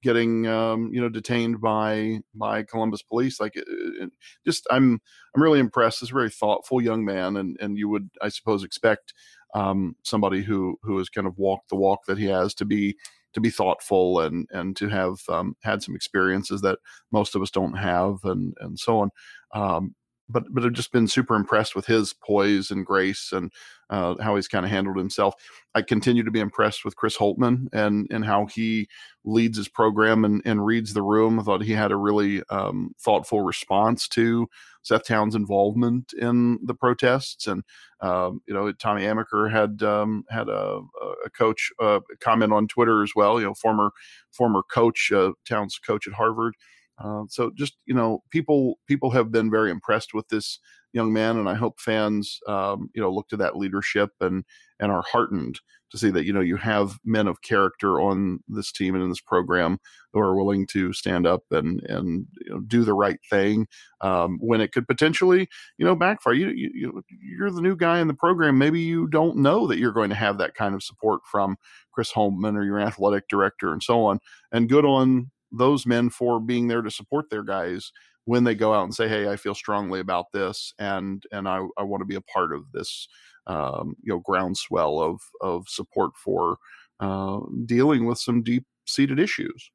getting 0.02 0.46
um, 0.46 0.90
you 0.92 1.00
know 1.00 1.08
detained 1.08 1.60
by 1.60 2.20
by 2.34 2.62
Columbus 2.62 3.02
police. 3.02 3.40
Like 3.40 3.56
it, 3.56 3.64
it, 3.68 4.10
just 4.44 4.66
I'm 4.70 5.00
I'm 5.34 5.42
really 5.42 5.60
impressed. 5.60 6.00
This 6.00 6.10
very 6.10 6.30
thoughtful 6.30 6.82
young 6.82 7.04
man, 7.04 7.36
and 7.36 7.56
and 7.60 7.78
you 7.78 7.88
would 7.88 8.10
I 8.20 8.28
suppose 8.28 8.64
expect 8.64 9.14
um, 9.54 9.96
somebody 10.04 10.42
who 10.42 10.78
who 10.82 10.98
has 10.98 11.08
kind 11.08 11.26
of 11.26 11.38
walked 11.38 11.68
the 11.68 11.76
walk 11.76 12.06
that 12.06 12.18
he 12.18 12.26
has 12.26 12.54
to 12.54 12.64
be 12.64 12.96
to 13.34 13.40
be 13.40 13.50
thoughtful 13.50 14.20
and 14.20 14.48
and 14.50 14.76
to 14.76 14.88
have 14.88 15.20
um, 15.28 15.56
had 15.62 15.82
some 15.82 15.94
experiences 15.94 16.60
that 16.62 16.78
most 17.12 17.34
of 17.34 17.42
us 17.42 17.50
don't 17.50 17.74
have 17.74 18.18
and 18.24 18.54
and 18.60 18.78
so 18.78 18.98
on. 19.00 19.10
Um, 19.54 19.94
but 20.28 20.44
but 20.50 20.64
I've 20.64 20.72
just 20.72 20.92
been 20.92 21.08
super 21.08 21.34
impressed 21.34 21.74
with 21.74 21.86
his 21.86 22.12
poise 22.12 22.70
and 22.70 22.84
grace 22.84 23.32
and 23.32 23.52
uh, 23.90 24.14
how 24.20 24.36
he's 24.36 24.48
kind 24.48 24.64
of 24.64 24.70
handled 24.70 24.98
himself. 24.98 25.34
I 25.74 25.82
continue 25.82 26.22
to 26.22 26.30
be 26.30 26.40
impressed 26.40 26.84
with 26.84 26.96
Chris 26.96 27.16
Holtmann 27.16 27.68
and 27.72 28.06
and 28.10 28.24
how 28.24 28.46
he 28.46 28.88
leads 29.24 29.56
his 29.56 29.68
program 29.68 30.24
and, 30.24 30.42
and 30.44 30.64
reads 30.64 30.92
the 30.94 31.02
room. 31.02 31.38
I 31.38 31.42
thought 31.42 31.62
he 31.62 31.72
had 31.72 31.92
a 31.92 31.96
really 31.96 32.42
um, 32.50 32.92
thoughtful 33.00 33.42
response 33.42 34.08
to 34.08 34.48
Seth 34.82 35.04
Towns' 35.04 35.34
involvement 35.34 36.12
in 36.12 36.58
the 36.62 36.74
protests, 36.74 37.46
and 37.46 37.62
um, 38.00 38.42
you 38.46 38.54
know 38.54 38.72
Tommy 38.72 39.02
Amaker 39.02 39.50
had 39.50 39.82
um, 39.82 40.24
had 40.28 40.48
a, 40.48 40.80
a 41.24 41.30
coach 41.30 41.70
uh, 41.80 42.00
comment 42.20 42.52
on 42.52 42.68
Twitter 42.68 43.02
as 43.02 43.12
well. 43.16 43.40
You 43.40 43.46
know, 43.46 43.54
former 43.54 43.92
former 44.32 44.62
coach 44.62 45.10
uh, 45.12 45.32
Towns 45.46 45.78
coach 45.78 46.06
at 46.06 46.14
Harvard. 46.14 46.54
Uh, 47.02 47.22
so 47.28 47.50
just 47.54 47.76
you 47.86 47.94
know, 47.94 48.22
people 48.30 48.78
people 48.86 49.10
have 49.10 49.30
been 49.30 49.50
very 49.50 49.70
impressed 49.70 50.14
with 50.14 50.28
this 50.28 50.58
young 50.92 51.12
man, 51.12 51.36
and 51.36 51.48
I 51.48 51.54
hope 51.54 51.80
fans 51.80 52.40
um, 52.48 52.90
you 52.94 53.00
know 53.00 53.12
look 53.12 53.28
to 53.28 53.36
that 53.38 53.56
leadership 53.56 54.10
and 54.20 54.44
and 54.80 54.90
are 54.90 55.04
heartened 55.10 55.60
to 55.90 55.98
see 55.98 56.10
that 56.10 56.24
you 56.24 56.32
know 56.32 56.40
you 56.40 56.56
have 56.56 56.98
men 57.04 57.28
of 57.28 57.42
character 57.42 58.00
on 58.00 58.40
this 58.48 58.72
team 58.72 58.94
and 58.94 59.02
in 59.02 59.08
this 59.08 59.20
program 59.20 59.78
who 60.12 60.20
are 60.20 60.36
willing 60.36 60.66
to 60.66 60.92
stand 60.92 61.26
up 61.26 61.42
and 61.50 61.82
and 61.84 62.26
you 62.44 62.52
know, 62.52 62.60
do 62.60 62.82
the 62.82 62.94
right 62.94 63.20
thing 63.30 63.66
um, 64.00 64.38
when 64.40 64.60
it 64.60 64.72
could 64.72 64.86
potentially 64.88 65.48
you 65.78 65.84
know 65.84 65.94
backfire. 65.94 66.34
You, 66.34 66.48
you 66.48 67.02
you're 67.08 67.50
the 67.50 67.62
new 67.62 67.76
guy 67.76 68.00
in 68.00 68.08
the 68.08 68.14
program. 68.14 68.58
Maybe 68.58 68.80
you 68.80 69.06
don't 69.06 69.36
know 69.36 69.66
that 69.68 69.78
you're 69.78 69.92
going 69.92 70.10
to 70.10 70.16
have 70.16 70.38
that 70.38 70.54
kind 70.54 70.74
of 70.74 70.82
support 70.82 71.20
from 71.30 71.56
Chris 71.92 72.12
Holtmann 72.12 72.56
or 72.56 72.64
your 72.64 72.80
athletic 72.80 73.28
director 73.28 73.72
and 73.72 73.82
so 73.82 74.04
on. 74.04 74.18
And 74.52 74.68
good 74.68 74.84
on 74.84 75.30
those 75.52 75.86
men 75.86 76.10
for 76.10 76.40
being 76.40 76.68
there 76.68 76.82
to 76.82 76.90
support 76.90 77.30
their 77.30 77.42
guys 77.42 77.92
when 78.28 78.44
they 78.44 78.54
go 78.54 78.74
out 78.74 78.84
and 78.84 78.94
say, 78.94 79.08
"Hey, 79.08 79.26
I 79.26 79.36
feel 79.36 79.54
strongly 79.54 80.00
about 80.00 80.26
this, 80.32 80.74
and 80.78 81.22
and 81.32 81.48
I, 81.48 81.62
I 81.78 81.82
want 81.82 82.02
to 82.02 82.06
be 82.06 82.16
a 82.16 82.20
part 82.20 82.52
of 82.52 82.70
this, 82.72 83.08
um, 83.46 83.96
you 84.02 84.12
know, 84.12 84.18
groundswell 84.18 85.00
of 85.00 85.20
of 85.40 85.66
support 85.66 86.10
for 86.22 86.58
uh, 87.00 87.40
dealing 87.64 88.04
with 88.04 88.18
some 88.18 88.42
deep 88.42 88.64
seated 88.86 89.18
issues." 89.18 89.70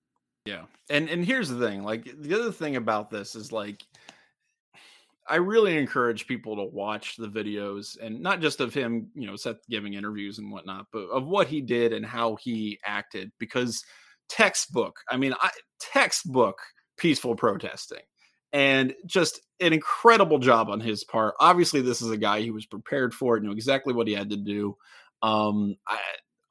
Yeah, 0.46 0.66
and 0.92 1.10
and 1.10 1.26
here's 1.26 1.50
the 1.50 1.60
thing: 1.60 1.84
like 1.84 2.08
the 2.22 2.36
other 2.40 2.52
thing 2.52 2.76
about 2.76 3.10
this 3.10 3.36
is 3.36 3.52
like. 3.52 3.84
I 5.26 5.36
really 5.36 5.78
encourage 5.78 6.28
people 6.28 6.58
to 6.58 6.66
watch 6.66 7.16
the 7.16 7.30
videos 7.30 7.98
and 7.98 8.20
not 8.20 8.42
just 8.42 8.60
of 8.60 8.74
him, 8.74 9.08
you 9.16 9.26
know, 9.26 9.38
Seth 9.38 9.66
giving 9.70 9.94
interviews 9.94 10.38
and 10.38 10.52
whatnot, 10.52 10.88
but 10.92 11.06
of 11.06 11.26
what 11.26 11.48
he 11.48 11.62
did 11.62 11.94
and 11.94 12.06
how 12.06 12.36
he 12.36 12.78
acted 12.84 13.32
because 13.40 13.86
textbook. 14.30 14.98
I 15.10 15.18
mean, 15.18 15.34
I, 15.42 15.50
textbook 15.80 16.58
peaceful 16.98 17.36
protesting 17.36 18.02
and 18.52 18.94
just 19.06 19.42
an 19.60 19.74
incredible 19.74 20.40
job 20.40 20.70
on 20.70 20.80
his 20.80 21.04
part. 21.04 21.34
Obviously, 21.40 21.82
this 21.82 22.02
is 22.02 22.12
a 22.12 22.18
guy 22.18 22.44
who 22.44 22.54
was 22.54 22.66
prepared 22.66 23.14
for 23.14 23.36
it, 23.36 23.44
knew 23.44 23.52
exactly 23.52 23.94
what 23.94 24.08
he 24.08 24.14
had 24.14 24.30
to 24.30 24.38
do. 24.38 24.78
Um, 25.22 25.76
I, 25.88 26.00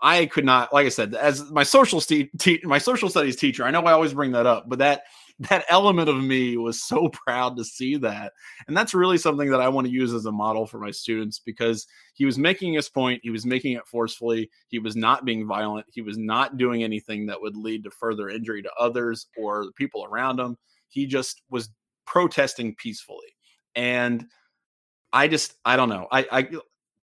I 0.00 0.26
could 0.26 0.44
not, 0.44 0.72
like 0.72 0.86
I 0.86 0.90
said, 0.90 1.14
as 1.14 1.48
my 1.50 1.62
social 1.62 2.00
st- 2.00 2.36
te- 2.38 2.60
my 2.64 2.78
social 2.78 3.08
studies 3.08 3.36
teacher, 3.36 3.64
I 3.64 3.70
know 3.70 3.82
I 3.82 3.92
always 3.92 4.14
bring 4.14 4.32
that 4.32 4.46
up, 4.46 4.64
but 4.68 4.80
that 4.80 5.02
that 5.40 5.64
element 5.68 6.08
of 6.08 6.22
me 6.22 6.56
was 6.56 6.82
so 6.82 7.08
proud 7.12 7.56
to 7.56 7.64
see 7.64 7.96
that. 7.96 8.32
And 8.66 8.76
that's 8.76 8.94
really 8.94 9.18
something 9.18 9.50
that 9.50 9.60
I 9.60 9.68
want 9.68 9.86
to 9.86 9.92
use 9.92 10.12
as 10.12 10.26
a 10.26 10.32
model 10.32 10.66
for 10.66 10.78
my 10.78 10.90
students 10.90 11.38
because 11.38 11.86
he 12.14 12.24
was 12.24 12.38
making 12.38 12.74
his 12.74 12.88
point, 12.88 13.20
he 13.22 13.30
was 13.30 13.46
making 13.46 13.72
it 13.72 13.86
forcefully, 13.86 14.50
he 14.68 14.78
was 14.78 14.96
not 14.96 15.24
being 15.24 15.46
violent, 15.46 15.86
he 15.90 16.02
was 16.02 16.18
not 16.18 16.56
doing 16.56 16.82
anything 16.82 17.26
that 17.26 17.40
would 17.40 17.56
lead 17.56 17.84
to 17.84 17.90
further 17.90 18.28
injury 18.28 18.62
to 18.62 18.72
others 18.78 19.26
or 19.36 19.64
the 19.64 19.72
people 19.72 20.04
around 20.04 20.38
him. 20.38 20.56
He 20.88 21.06
just 21.06 21.42
was 21.50 21.70
protesting 22.06 22.74
peacefully. 22.76 23.36
And 23.74 24.26
I 25.12 25.28
just 25.28 25.54
I 25.64 25.76
don't 25.76 25.88
know. 25.88 26.08
I 26.10 26.26
I 26.30 26.48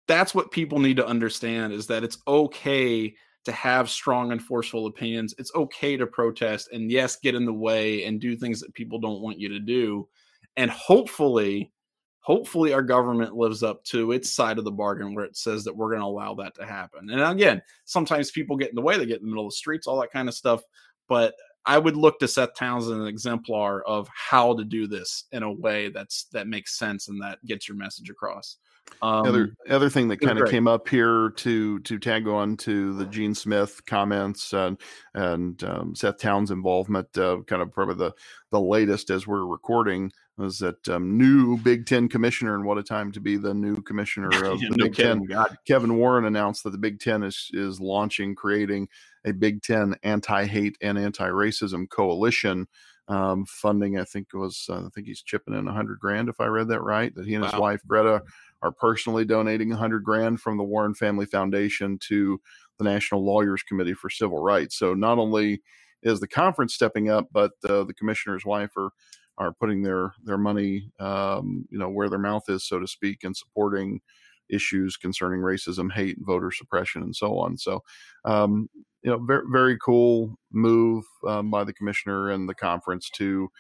that's 0.06 0.34
what 0.34 0.50
people 0.50 0.78
need 0.78 0.96
to 0.96 1.06
understand 1.06 1.72
is 1.72 1.86
that 1.86 2.02
it's 2.02 2.18
okay 2.26 3.14
to 3.50 3.56
have 3.56 3.90
strong 3.90 4.32
and 4.32 4.42
forceful 4.42 4.86
opinions. 4.86 5.34
It's 5.38 5.52
okay 5.54 5.96
to 5.96 6.06
protest 6.06 6.70
and 6.72 6.90
yes, 6.90 7.16
get 7.16 7.34
in 7.34 7.44
the 7.44 7.52
way 7.52 8.04
and 8.04 8.20
do 8.20 8.36
things 8.36 8.60
that 8.60 8.74
people 8.74 8.98
don't 8.98 9.20
want 9.20 9.40
you 9.40 9.48
to 9.48 9.58
do. 9.58 10.08
And 10.56 10.70
hopefully, 10.70 11.72
hopefully 12.20 12.72
our 12.72 12.82
government 12.82 13.34
lives 13.34 13.62
up 13.62 13.82
to 13.84 14.12
its 14.12 14.30
side 14.30 14.58
of 14.58 14.64
the 14.64 14.70
bargain 14.70 15.14
where 15.14 15.24
it 15.24 15.36
says 15.36 15.64
that 15.64 15.76
we're 15.76 15.90
going 15.90 16.00
to 16.00 16.06
allow 16.06 16.34
that 16.34 16.54
to 16.56 16.66
happen. 16.66 17.10
And 17.10 17.20
again, 17.20 17.60
sometimes 17.86 18.30
people 18.30 18.56
get 18.56 18.70
in 18.70 18.76
the 18.76 18.82
way, 18.82 18.96
they 18.96 19.06
get 19.06 19.20
in 19.20 19.24
the 19.24 19.30
middle 19.30 19.46
of 19.46 19.52
the 19.52 19.56
streets, 19.56 19.86
all 19.86 20.00
that 20.00 20.12
kind 20.12 20.28
of 20.28 20.34
stuff. 20.34 20.62
But 21.08 21.34
I 21.66 21.78
would 21.78 21.96
look 21.96 22.18
to 22.20 22.28
Seth 22.28 22.54
Townsend 22.54 23.00
an 23.00 23.06
exemplar 23.06 23.82
of 23.82 24.08
how 24.14 24.54
to 24.54 24.64
do 24.64 24.86
this 24.86 25.24
in 25.32 25.42
a 25.42 25.52
way 25.52 25.88
that's 25.88 26.24
that 26.32 26.46
makes 26.46 26.78
sense 26.78 27.08
and 27.08 27.20
that 27.22 27.44
gets 27.44 27.68
your 27.68 27.76
message 27.76 28.10
across. 28.10 28.56
Um, 29.02 29.26
other 29.26 29.54
other 29.68 29.88
thing 29.88 30.08
that 30.08 30.20
kind 30.20 30.38
of 30.38 30.50
came 30.50 30.68
up 30.68 30.88
here 30.88 31.30
to 31.36 31.78
to 31.80 31.98
tag 31.98 32.28
on 32.28 32.56
to 32.58 32.94
the 32.94 33.06
Gene 33.06 33.34
Smith 33.34 33.80
comments 33.86 34.52
and 34.52 34.78
and 35.14 35.62
um, 35.64 35.94
Seth 35.94 36.18
Towns' 36.18 36.50
involvement, 36.50 37.16
uh, 37.16 37.38
kind 37.46 37.62
of 37.62 37.72
probably 37.72 37.94
the 37.94 38.12
the 38.50 38.60
latest 38.60 39.10
as 39.10 39.26
we're 39.26 39.46
recording 39.46 40.12
was 40.40 40.58
that 40.58 40.88
um, 40.88 41.16
new 41.16 41.56
Big 41.58 41.86
Ten 41.86 42.08
commissioner, 42.08 42.54
and 42.54 42.64
what 42.64 42.78
a 42.78 42.82
time 42.82 43.12
to 43.12 43.20
be 43.20 43.36
the 43.36 43.54
new 43.54 43.76
commissioner 43.82 44.28
of 44.28 44.60
the 44.60 44.70
no 44.70 44.84
Big 44.86 44.96
Ten. 44.96 45.24
God. 45.24 45.56
Kevin 45.66 45.96
Warren 45.96 46.24
announced 46.24 46.64
that 46.64 46.70
the 46.70 46.78
Big 46.78 46.98
Ten 46.98 47.22
is 47.22 47.50
is 47.52 47.80
launching, 47.80 48.34
creating 48.34 48.88
a 49.24 49.32
Big 49.32 49.62
Ten 49.62 49.94
anti-hate 50.02 50.76
and 50.80 50.98
anti-racism 50.98 51.88
coalition. 51.90 52.66
Um, 53.10 53.44
funding, 53.44 53.98
I 53.98 54.04
think 54.04 54.28
was, 54.32 54.66
uh, 54.70 54.86
I 54.86 54.88
think 54.94 55.08
he's 55.08 55.22
chipping 55.22 55.54
in 55.54 55.66
a 55.66 55.72
hundred 55.72 55.98
grand, 55.98 56.28
if 56.28 56.40
I 56.40 56.46
read 56.46 56.68
that 56.68 56.80
right. 56.82 57.12
That 57.16 57.26
he 57.26 57.34
and 57.34 57.42
wow. 57.42 57.50
his 57.50 57.58
wife 57.58 57.80
Greta 57.84 58.22
are 58.62 58.70
personally 58.70 59.24
donating 59.24 59.72
a 59.72 59.76
hundred 59.76 60.04
grand 60.04 60.40
from 60.40 60.56
the 60.56 60.62
Warren 60.62 60.94
Family 60.94 61.26
Foundation 61.26 61.98
to 62.08 62.40
the 62.78 62.84
National 62.84 63.24
Lawyers 63.24 63.64
Committee 63.64 63.94
for 63.94 64.10
Civil 64.10 64.40
Rights. 64.40 64.78
So 64.78 64.94
not 64.94 65.18
only 65.18 65.60
is 66.04 66.20
the 66.20 66.28
conference 66.28 66.72
stepping 66.74 67.10
up, 67.10 67.26
but 67.32 67.50
uh, 67.68 67.82
the 67.82 67.94
commissioner's 67.94 68.46
wife 68.46 68.76
are 68.76 68.90
are 69.38 69.52
putting 69.52 69.82
their 69.82 70.14
their 70.22 70.38
money, 70.38 70.92
um, 71.00 71.66
you 71.70 71.78
know, 71.78 71.88
where 71.88 72.08
their 72.10 72.18
mouth 72.18 72.44
is, 72.48 72.64
so 72.64 72.78
to 72.78 72.86
speak, 72.86 73.24
and 73.24 73.36
supporting 73.36 74.00
issues 74.50 74.96
concerning 74.96 75.40
racism, 75.40 75.92
hate, 75.92 76.18
voter 76.20 76.50
suppression, 76.50 77.02
and 77.02 77.14
so 77.14 77.38
on. 77.38 77.56
So, 77.58 77.82
um, 78.24 78.68
you 79.02 79.10
know, 79.10 79.18
very 79.18 79.44
very 79.50 79.78
cool 79.78 80.36
move 80.52 81.04
um, 81.26 81.50
by 81.50 81.64
the 81.64 81.72
commissioner 81.72 82.30
and 82.30 82.48
the 82.48 82.54
conference 82.54 83.08
to, 83.10 83.24
you 83.24 83.50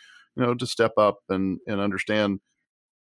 know, 0.42 0.54
to 0.54 0.66
step 0.66 0.92
up 0.98 1.18
and 1.28 1.58
and 1.66 1.80
understand 1.80 2.40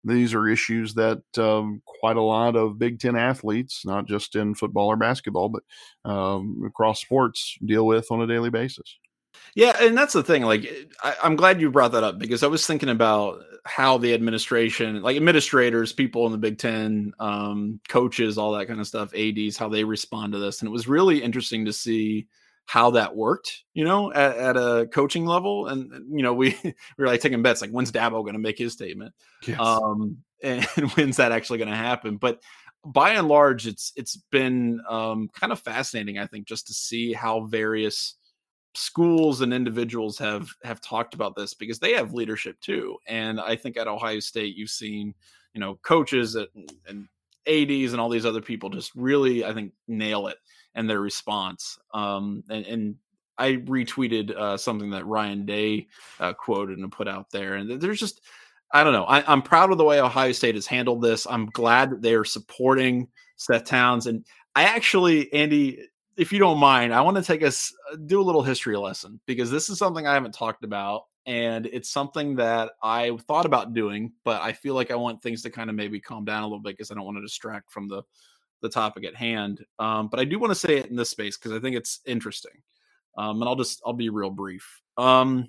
these 0.04 0.34
are 0.34 0.48
issues 0.48 0.96
that 0.96 1.22
um, 1.38 1.82
quite 1.86 2.18
a 2.18 2.22
lot 2.22 2.56
of 2.56 2.80
Big 2.80 3.00
Ten 3.00 3.16
athletes, 3.16 3.86
not 3.86 4.08
just 4.08 4.36
in 4.36 4.56
football 4.56 4.88
or 4.88 4.96
basketball, 4.96 5.50
but 5.50 5.64
um, 6.10 6.64
across 6.66 7.02
sports, 7.02 7.58
deal 7.64 7.86
with 7.86 8.12
on 8.12 8.22
a 8.22 8.28
daily 8.28 8.50
basis. 8.50 8.98
Yeah, 9.56 9.76
and 9.82 9.98
that's 9.98 10.14
the 10.14 10.24
thing. 10.24 10.44
Like, 10.44 10.68
I, 11.04 11.16
am 11.24 11.36
glad 11.36 11.60
you 11.60 11.72
brought 11.72 11.92
that 11.92 12.04
up 12.04 12.20
because 12.20 12.44
I 12.44 12.48
was 12.48 12.66
thinking 12.66 12.90
about 12.90 13.44
how 13.66 13.98
the 13.98 14.14
administration, 14.14 15.02
like 15.02 15.18
administrators, 15.18 15.94
people 15.94 16.26
in 16.26 16.32
the 16.32 16.38
Big 16.38 16.58
Ten, 16.58 17.14
um, 17.20 17.80
coaches, 17.90 18.38
all 18.38 18.54
that 18.54 18.68
kind 18.68 18.80
of 18.80 18.88
stuff, 18.88 19.14
ads, 19.14 19.58
how 19.58 19.70
they 19.70 19.84
respond 19.84 20.34
to 20.34 20.40
this, 20.40 20.62
and 20.62 20.68
it 20.68 20.72
was 20.72 20.88
really 20.88 21.22
interesting 21.22 21.66
to 21.66 21.74
see 21.74 22.28
how 22.66 22.92
that 22.92 23.16
worked. 23.16 23.64
You 23.74 23.84
know, 23.84 24.12
at, 24.14 24.38
at 24.38 24.58
a 24.58 24.88
coaching 24.92 25.26
level, 25.26 25.68
and 25.68 25.92
you 26.16 26.24
know, 26.24 26.34
we 26.34 26.58
we 26.64 26.74
were 26.98 27.08
like 27.08 27.22
taking 27.22 27.42
bets, 27.42 27.62
like 27.62 27.72
when's 27.72 27.92
Dabo 27.92 28.24
going 28.24 28.34
to 28.34 28.40
make 28.40 28.58
his 28.58 28.74
statement, 28.74 29.14
yes. 29.46 29.60
um, 29.60 30.18
and 30.44 30.66
when's 30.96 31.18
that 31.18 31.32
actually 31.32 31.60
going 31.60 31.70
to 31.70 31.76
happen? 31.76 32.18
But 32.18 32.42
by 32.84 33.12
and 33.12 33.28
large, 33.28 33.68
it's 33.68 33.92
it's 33.96 34.16
been 34.32 34.82
um, 34.90 35.30
kind 35.34 35.52
of 35.52 35.60
fascinating, 35.60 36.18
I 36.18 36.28
think, 36.28 36.48
just 36.48 36.68
to 36.68 36.74
see 36.74 37.14
how 37.14 37.42
various 37.42 38.16
schools 38.74 39.42
and 39.42 39.54
individuals 39.54 40.18
have 40.18 40.50
have 40.64 40.80
talked 40.80 41.14
about 41.14 41.36
this 41.36 41.54
because 41.54 41.80
they 41.80 41.94
have 41.94 42.14
leadership 42.14 42.60
too 42.62 42.98
and 43.08 43.40
i 43.40 43.56
think 43.56 43.76
at 43.76 43.88
ohio 43.88 44.20
state 44.20 44.56
you've 44.56 44.70
seen 44.70 45.14
you 45.54 45.60
know 45.60 45.76
coaches 45.84 46.36
at, 46.36 46.48
and 46.88 47.08
ads 47.48 47.92
and 47.92 48.00
all 48.00 48.10
these 48.10 48.26
other 48.26 48.42
people 48.42 48.70
just 48.70 48.92
really 48.96 49.44
i 49.44 49.54
think 49.54 49.74
nail 49.88 50.28
it 50.28 50.38
and 50.76 50.90
their 50.90 51.02
response 51.02 51.78
um 51.94 52.44
and, 52.50 52.66
and 52.66 52.96
i 53.38 53.54
retweeted 53.54 54.32
uh, 54.38 54.56
something 54.56 54.90
that 54.90 55.06
ryan 55.06 55.46
day 55.46 55.88
uh, 56.22 56.32
quoted 56.32 56.80
and 56.80 56.92
put 56.92 57.08
out 57.10 57.30
there 57.30 57.56
and 57.56 57.82
there's 57.82 58.00
just 58.00 58.22
i 58.72 58.86
don't 58.86 58.94
know 58.94 59.04
I, 59.04 59.22
i'm 59.30 59.42
proud 59.42 59.72
of 59.72 59.78
the 59.78 59.84
way 59.84 60.00
ohio 60.00 60.32
state 60.32 60.56
has 60.56 60.68
handled 60.68 61.02
this 61.02 61.28
i'm 61.30 61.48
glad 61.48 61.90
that 61.90 62.02
they're 62.02 62.24
supporting 62.24 63.10
seth 63.36 63.66
towns 63.66 64.08
and 64.08 64.24
I 64.56 64.64
actually, 64.64 65.32
Andy, 65.34 65.88
if 66.22 66.32
you 66.32 66.38
don't 66.38 66.60
mind, 66.60 66.94
I 66.94 67.02
want 67.02 67.18
to 67.18 67.24
take 67.24 67.42
us 67.42 67.74
uh, 67.92 67.96
do 68.06 68.22
a 68.22 68.24
little 68.24 68.44
history 68.44 68.78
lesson 68.78 69.20
because 69.26 69.50
this 69.50 69.70
is 69.70 69.80
something 69.80 70.06
I 70.06 70.14
haven't 70.14 70.36
talked 70.36 70.64
about 70.64 71.06
and 71.26 71.66
it's 71.66 71.90
something 71.90 72.36
that 72.36 72.74
I 72.84 73.18
thought 73.28 73.48
about 73.48 73.74
doing, 73.74 74.12
but 74.24 74.40
I 74.40 74.54
feel 74.54 74.76
like 74.76 74.92
I 74.92 74.96
want 74.96 75.24
things 75.24 75.42
to 75.42 75.50
kind 75.50 75.72
of 75.72 75.76
maybe 75.76 76.00
calm 76.00 76.24
down 76.24 76.44
a 76.44 76.46
little 76.46 76.62
bit 76.62 76.78
because 76.78 76.92
I 76.92 76.94
don't 76.94 77.06
want 77.06 77.18
to 77.18 77.24
distract 77.24 77.72
from 77.72 77.88
the 77.88 78.04
the 78.62 78.70
topic 78.70 79.04
at 79.04 79.16
hand. 79.16 79.66
Um, 79.80 80.10
but 80.10 80.20
I 80.20 80.26
do 80.26 80.38
want 80.38 80.52
to 80.52 80.60
say 80.60 80.78
it 80.78 80.92
in 80.92 80.96
this 80.96 81.10
space 81.10 81.38
because 81.38 81.54
I 81.54 81.60
think 81.60 81.76
it's 81.76 82.02
interesting. 82.06 82.62
Um, 83.18 83.42
and 83.42 83.50
I'll 83.50 83.56
just 83.56 83.82
I'll 83.84 83.94
be 83.94 84.10
real 84.10 84.30
brief. 84.30 84.80
Um, 85.00 85.48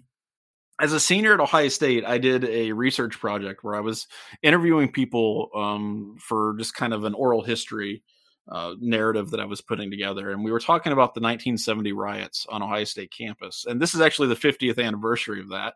as 0.81 0.95
a 0.95 1.01
senior 1.01 1.35
at 1.35 1.41
Ohio 1.41 1.69
State, 1.69 2.07
I 2.07 2.17
did 2.17 2.47
a 2.47 2.73
research 2.73 3.21
project 3.21 3.63
where 3.63 3.75
I 3.75 3.81
was 3.81 4.07
interviewing 4.43 4.91
people 4.91 5.51
um, 5.55 6.17
for 6.19 6.57
just 6.57 6.75
kind 6.75 6.95
of 6.95 7.05
an 7.05 7.13
oral 7.13 7.43
history 7.43 8.03
uh, 8.49 8.75
narrative 8.81 9.31
that 9.31 9.41
I 9.41 9.45
was 9.45 9.61
putting 9.61 9.91
together. 9.91 10.31
And 10.31 10.45
we 10.45 10.53
were 10.53 10.61
talking 10.61 10.93
about 10.93 11.15
the 11.15 11.21
1970 11.21 11.93
riots 11.93 12.47
on 12.49 12.63
Ohio 12.63 12.85
State 12.85 13.13
campus. 13.17 13.67
And 13.69 13.81
this 13.81 13.95
is 13.95 14.01
actually 14.01 14.29
the 14.29 14.37
50th 14.37 14.83
anniversary 14.83 15.41
of 15.41 15.51
that. 15.51 15.75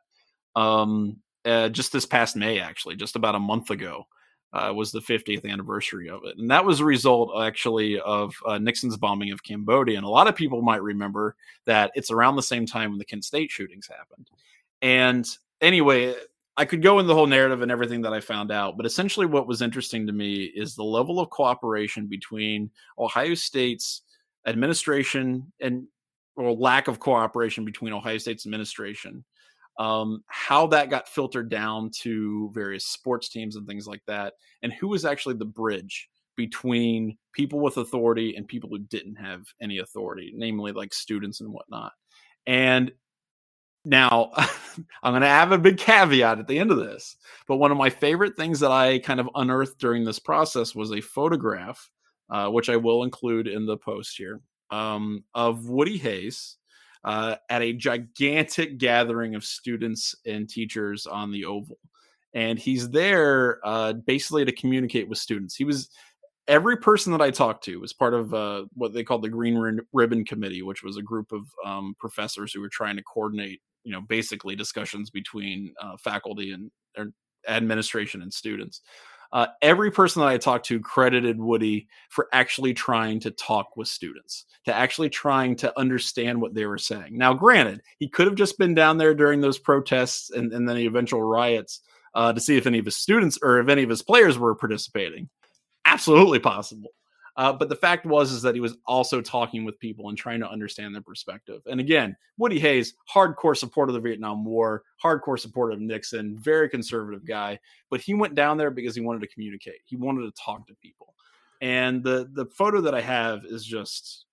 Um, 0.55 1.19
uh, 1.45 1.69
just 1.69 1.93
this 1.93 2.07
past 2.07 2.35
May, 2.35 2.61
actually, 2.61 2.97
just 2.97 3.15
about 3.15 3.37
a 3.37 3.41
month 3.41 3.71
ago, 3.71 4.07
uh, 4.53 4.73
was 4.75 4.91
the 4.91 5.01
50th 5.01 5.49
anniversary 5.49 6.09
of 6.09 6.23
it. 6.25 6.39
And 6.39 6.51
that 6.51 6.65
was 6.65 6.81
a 6.81 6.85
result, 6.85 7.31
actually, 7.41 8.01
of 8.01 8.35
uh, 8.47 8.59
Nixon's 8.59 8.97
bombing 8.97 9.31
of 9.31 9.43
Cambodia. 9.43 9.97
And 9.97 10.07
a 10.07 10.11
lot 10.11 10.29
of 10.29 10.35
people 10.35 10.63
might 10.63 10.83
remember 10.83 11.37
that 11.67 11.93
it's 11.95 12.11
around 12.11 12.37
the 12.37 12.43
same 12.43 12.67
time 12.67 12.91
when 12.91 12.99
the 12.99 13.05
Kent 13.05 13.25
State 13.25 13.51
shootings 13.51 13.87
happened. 13.87 14.29
And 14.83 15.29
anyway, 15.61 16.15
I 16.57 16.65
could 16.65 16.83
go 16.83 16.99
in 16.99 17.07
the 17.07 17.15
whole 17.15 17.27
narrative 17.27 17.63
and 17.63 17.71
everything 17.71 18.01
that 18.03 18.15
I 18.15 18.21
found 18.21 18.51
out, 18.51 18.77
but 18.77 18.87
essentially 18.87 19.27
what 19.27 19.47
was 19.47 19.61
interesting 19.61 20.07
to 20.07 20.13
me 20.13 20.45
is 20.45 20.75
the 20.75 20.85
level 20.85 21.21
of 21.21 21.29
cooperation 21.31 22.07
between 22.07 22.71
Ohio 22.99 23.35
State's 23.35 24.03
administration 24.47 25.53
and 25.61 25.87
or 26.37 26.53
lack 26.53 26.89
of 26.89 27.01
cooperation 27.01 27.65
between 27.65 27.93
Ohio 27.93 28.19
State's 28.19 28.47
administration, 28.47 29.25
um, 29.79 30.23
how 30.29 30.67
that 30.67 30.91
got 30.91 31.09
filtered 31.09 31.49
down 31.49 31.91
to 32.03 32.51
various 32.55 32.87
sports 32.87 33.29
teams 33.29 33.57
and 33.57 33.67
things 33.67 33.87
like 33.87 34.03
that, 34.07 34.35
and 34.63 34.73
who 34.73 34.89
was 34.89 35.05
actually 35.05 35.35
the 35.35 35.45
bridge 35.45 36.09
between 36.37 37.17
people 37.33 37.61
with 37.61 37.79
authority 37.79 38.37
and 38.37 38.47
people 38.47 38.69
who 38.69 38.79
didn't 38.79 39.17
have 39.17 39.43
any 39.61 39.79
authority, 39.79 40.33
namely 40.37 40.73
like 40.73 40.93
students 40.93 41.41
and 41.41 41.51
whatnot. 41.51 41.93
And 42.47 42.93
now, 43.87 44.33
I'm 45.03 45.13
going 45.13 45.23
to 45.23 45.29
have 45.29 45.53
a 45.53 45.59
big 45.59 45.79
caveat 45.79 46.39
at 46.39 46.49
the 46.49 46.59
end 46.59 46.71
of 46.71 46.79
this, 46.79 47.17
but 47.47 47.57
one 47.57 47.71
of 47.71 47.79
my 47.79 47.89
favorite 47.89 48.37
things 48.37 48.61
that 48.61 48.73
I 48.73 48.99
kind 48.99 49.21
of 49.21 49.31
unearthed 49.35 49.79
during 49.79 50.05
this 50.05 50.19
process 50.19 50.75
was 50.75 50.93
a 50.93 51.01
photograph, 51.01 51.91
uh, 52.29 52.49
which 52.49 52.69
I 52.69 52.77
will 52.77 53.05
include 53.05 53.47
in 53.47 53.65
the 53.65 53.77
post 53.77 54.17
here, 54.19 54.41
um, 54.71 55.25
of 55.35 55.69
Woody 55.69 55.97
Hayes 55.99 56.57
uh, 57.05 57.37
at 57.49 57.63
a 57.63 57.73
gigantic 57.73 58.79
gathering 58.79 59.37
of 59.37 59.45
students 59.45 60.15
and 60.27 60.49
teachers 60.49 61.07
on 61.07 61.31
the 61.31 61.45
Oval. 61.45 61.79
And 62.35 62.59
he's 62.59 62.91
there 62.91 63.61
uh, 63.65 63.93
basically 63.95 64.45
to 64.45 64.53
communicate 64.53 65.09
with 65.09 65.19
students. 65.19 65.55
He 65.55 65.65
was 65.65 65.89
every 66.49 66.77
person 66.77 67.13
that 67.13 67.23
I 67.23 67.31
talked 67.31 67.65
to 67.65 67.81
was 67.81 67.93
part 67.93 68.15
of 68.15 68.33
uh, 68.35 68.65
what 68.75 68.93
they 68.93 69.05
called 69.05 69.23
the 69.23 69.29
Green 69.29 69.81
Ribbon 69.93 70.25
Committee, 70.25 70.63
which 70.63 70.83
was 70.83 70.97
a 70.97 71.03
group 71.03 71.33
of 71.33 71.47
um, 71.65 71.95
professors 71.99 72.53
who 72.53 72.61
were 72.61 72.69
trying 72.69 72.97
to 72.97 73.03
coordinate 73.03 73.61
you 73.85 73.93
know 73.93 74.01
basically 74.01 74.57
discussions 74.57 75.11
between 75.11 75.73
uh, 75.81 75.97
faculty 75.97 76.53
and 76.53 76.71
administration 77.49 78.23
and 78.23 78.33
students. 78.33 78.83
Uh, 79.33 79.47
every 79.61 79.91
person 79.91 80.21
that 80.21 80.29
I 80.29 80.39
talked 80.39 80.67
to 80.67 80.81
credited 80.81 81.39
Woody 81.39 81.89
for 82.11 82.29
actually 82.33 82.75
trying 82.75 83.21
to 83.21 83.31
talk 83.31 83.77
with 83.77 83.89
students, 83.89 84.47
to 84.65 84.75
actually 84.75 85.11
trying 85.11 85.57
to 85.57 85.79
understand 85.79 86.41
what 86.41 86.55
they 86.55 86.67
were 86.67 86.79
saying. 86.79 87.19
Now, 87.19 87.35
granted, 87.35 87.83
he 87.99 88.09
could 88.09 88.27
have 88.27 88.37
just 88.37 88.57
been 88.57 88.75
down 88.75 88.99
there 88.99 89.15
during 89.15 89.41
those 89.41 89.59
protests 89.59 90.31
and, 90.31 90.53
and 90.53 90.69
then 90.69 90.77
the 90.77 90.87
eventual 90.87 91.23
riots 91.23 91.81
uh, 92.15 92.33
to 92.33 92.41
see 92.41 92.57
if 92.57 92.67
any 92.67 92.79
of 92.79 92.85
his 92.85 92.97
students 92.97 93.39
or 93.43 93.59
if 93.59 93.69
any 93.69 93.83
of 93.83 93.91
his 93.91 94.03
players 94.03 94.39
were 94.39 94.55
participating. 94.55 95.29
Absolutely 95.87 96.39
possible. 96.39 96.91
Uh, 97.37 97.53
but 97.53 97.69
the 97.69 97.77
fact 97.77 98.07
was 98.07 98.33
is 98.33 98.41
that 98.43 98.55
he 98.55 98.63
was 98.63 98.79
also 98.87 99.21
talking 99.21 99.65
with 99.65 99.79
people 99.79 100.09
and 100.09 100.17
trying 100.17 100.41
to 100.41 100.51
understand 100.51 100.95
their 100.95 101.03
perspective. 101.03 101.61
And 101.67 101.81
again, 101.81 102.17
Woody 102.39 102.59
Hayes, 102.59 102.95
hardcore 103.13 103.57
supporter 103.57 103.91
of 103.91 103.95
the 103.95 104.01
Vietnam 104.01 104.45
War, 104.45 104.85
hardcore 105.03 105.39
supporter 105.39 105.73
of 105.73 105.81
Nixon, 105.81 106.39
very 106.39 106.69
conservative 106.69 107.27
guy. 107.27 107.59
But 107.91 108.01
he 108.01 108.15
went 108.15 108.35
down 108.35 108.57
there 108.57 108.71
because 108.71 108.95
he 108.95 109.03
wanted 109.03 109.21
to 109.21 109.29
communicate. 109.29 109.81
He 109.85 109.97
wanted 109.97 110.23
to 110.23 110.43
talk 110.43 110.67
to 110.67 110.75
people. 110.77 111.15
And 111.61 112.03
the 112.03 112.29
the 112.33 112.47
photo 112.47 112.81
that 112.81 112.95
I 112.95 113.03
have 113.03 113.45
is 113.45 113.65
just 113.65 114.25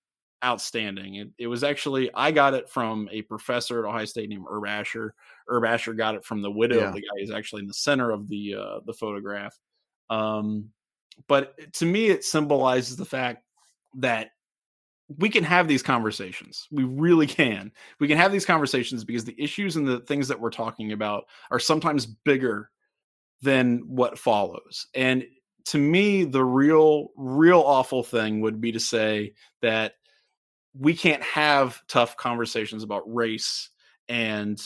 outstanding. 0.43 1.15
It, 1.15 1.29
it 1.37 1.47
was 1.47 1.63
actually 1.63 2.09
I 2.13 2.31
got 2.31 2.53
it 2.53 2.69
from 2.69 3.09
a 3.11 3.21
professor 3.23 3.79
at 3.79 3.89
Ohio 3.89 4.05
State 4.05 4.29
named 4.29 4.45
Herb 4.49 4.65
Asher. 4.65 5.13
Herb 5.49 5.65
Asher 5.65 5.93
got 5.93 6.15
it 6.15 6.23
from 6.23 6.41
the 6.41 6.51
widow 6.51 6.79
yeah. 6.79 6.87
of 6.87 6.93
the 6.93 7.01
guy 7.01 7.19
who's 7.19 7.31
actually 7.31 7.61
in 7.61 7.67
the 7.67 7.73
center 7.73 8.11
of 8.11 8.29
the 8.29 8.55
uh, 8.55 8.79
the 8.85 8.93
photograph. 8.93 9.57
Um, 10.09 10.69
but 11.27 11.55
to 11.73 11.85
me, 11.85 12.07
it 12.07 12.23
symbolizes 12.23 12.95
the 12.95 13.05
fact 13.05 13.43
that 13.95 14.31
we 15.17 15.29
can 15.29 15.43
have 15.43 15.67
these 15.67 15.83
conversations. 15.83 16.67
We 16.71 16.83
really 16.83 17.27
can. 17.39 17.71
We 17.99 18.07
can 18.07 18.17
have 18.17 18.31
these 18.31 18.45
conversations 18.45 19.03
because 19.03 19.25
the 19.25 19.41
issues 19.41 19.75
and 19.75 19.87
the 19.87 19.99
things 20.01 20.27
that 20.27 20.39
we're 20.39 20.49
talking 20.49 20.91
about 20.91 21.25
are 21.51 21.59
sometimes 21.59 22.05
bigger 22.05 22.69
than 23.41 23.79
what 23.87 24.17
follows. 24.17 24.87
And 24.95 25.25
to 25.65 25.77
me, 25.77 26.23
the 26.23 26.43
real, 26.43 27.09
real 27.15 27.59
awful 27.59 28.03
thing 28.03 28.41
would 28.41 28.59
be 28.59 28.71
to 28.71 28.79
say 28.79 29.33
that 29.61 29.93
we 30.77 30.93
can't 30.93 31.23
have 31.23 31.81
tough 31.87 32.17
conversations 32.17 32.83
about 32.83 33.03
race 33.05 33.69
and 34.09 34.61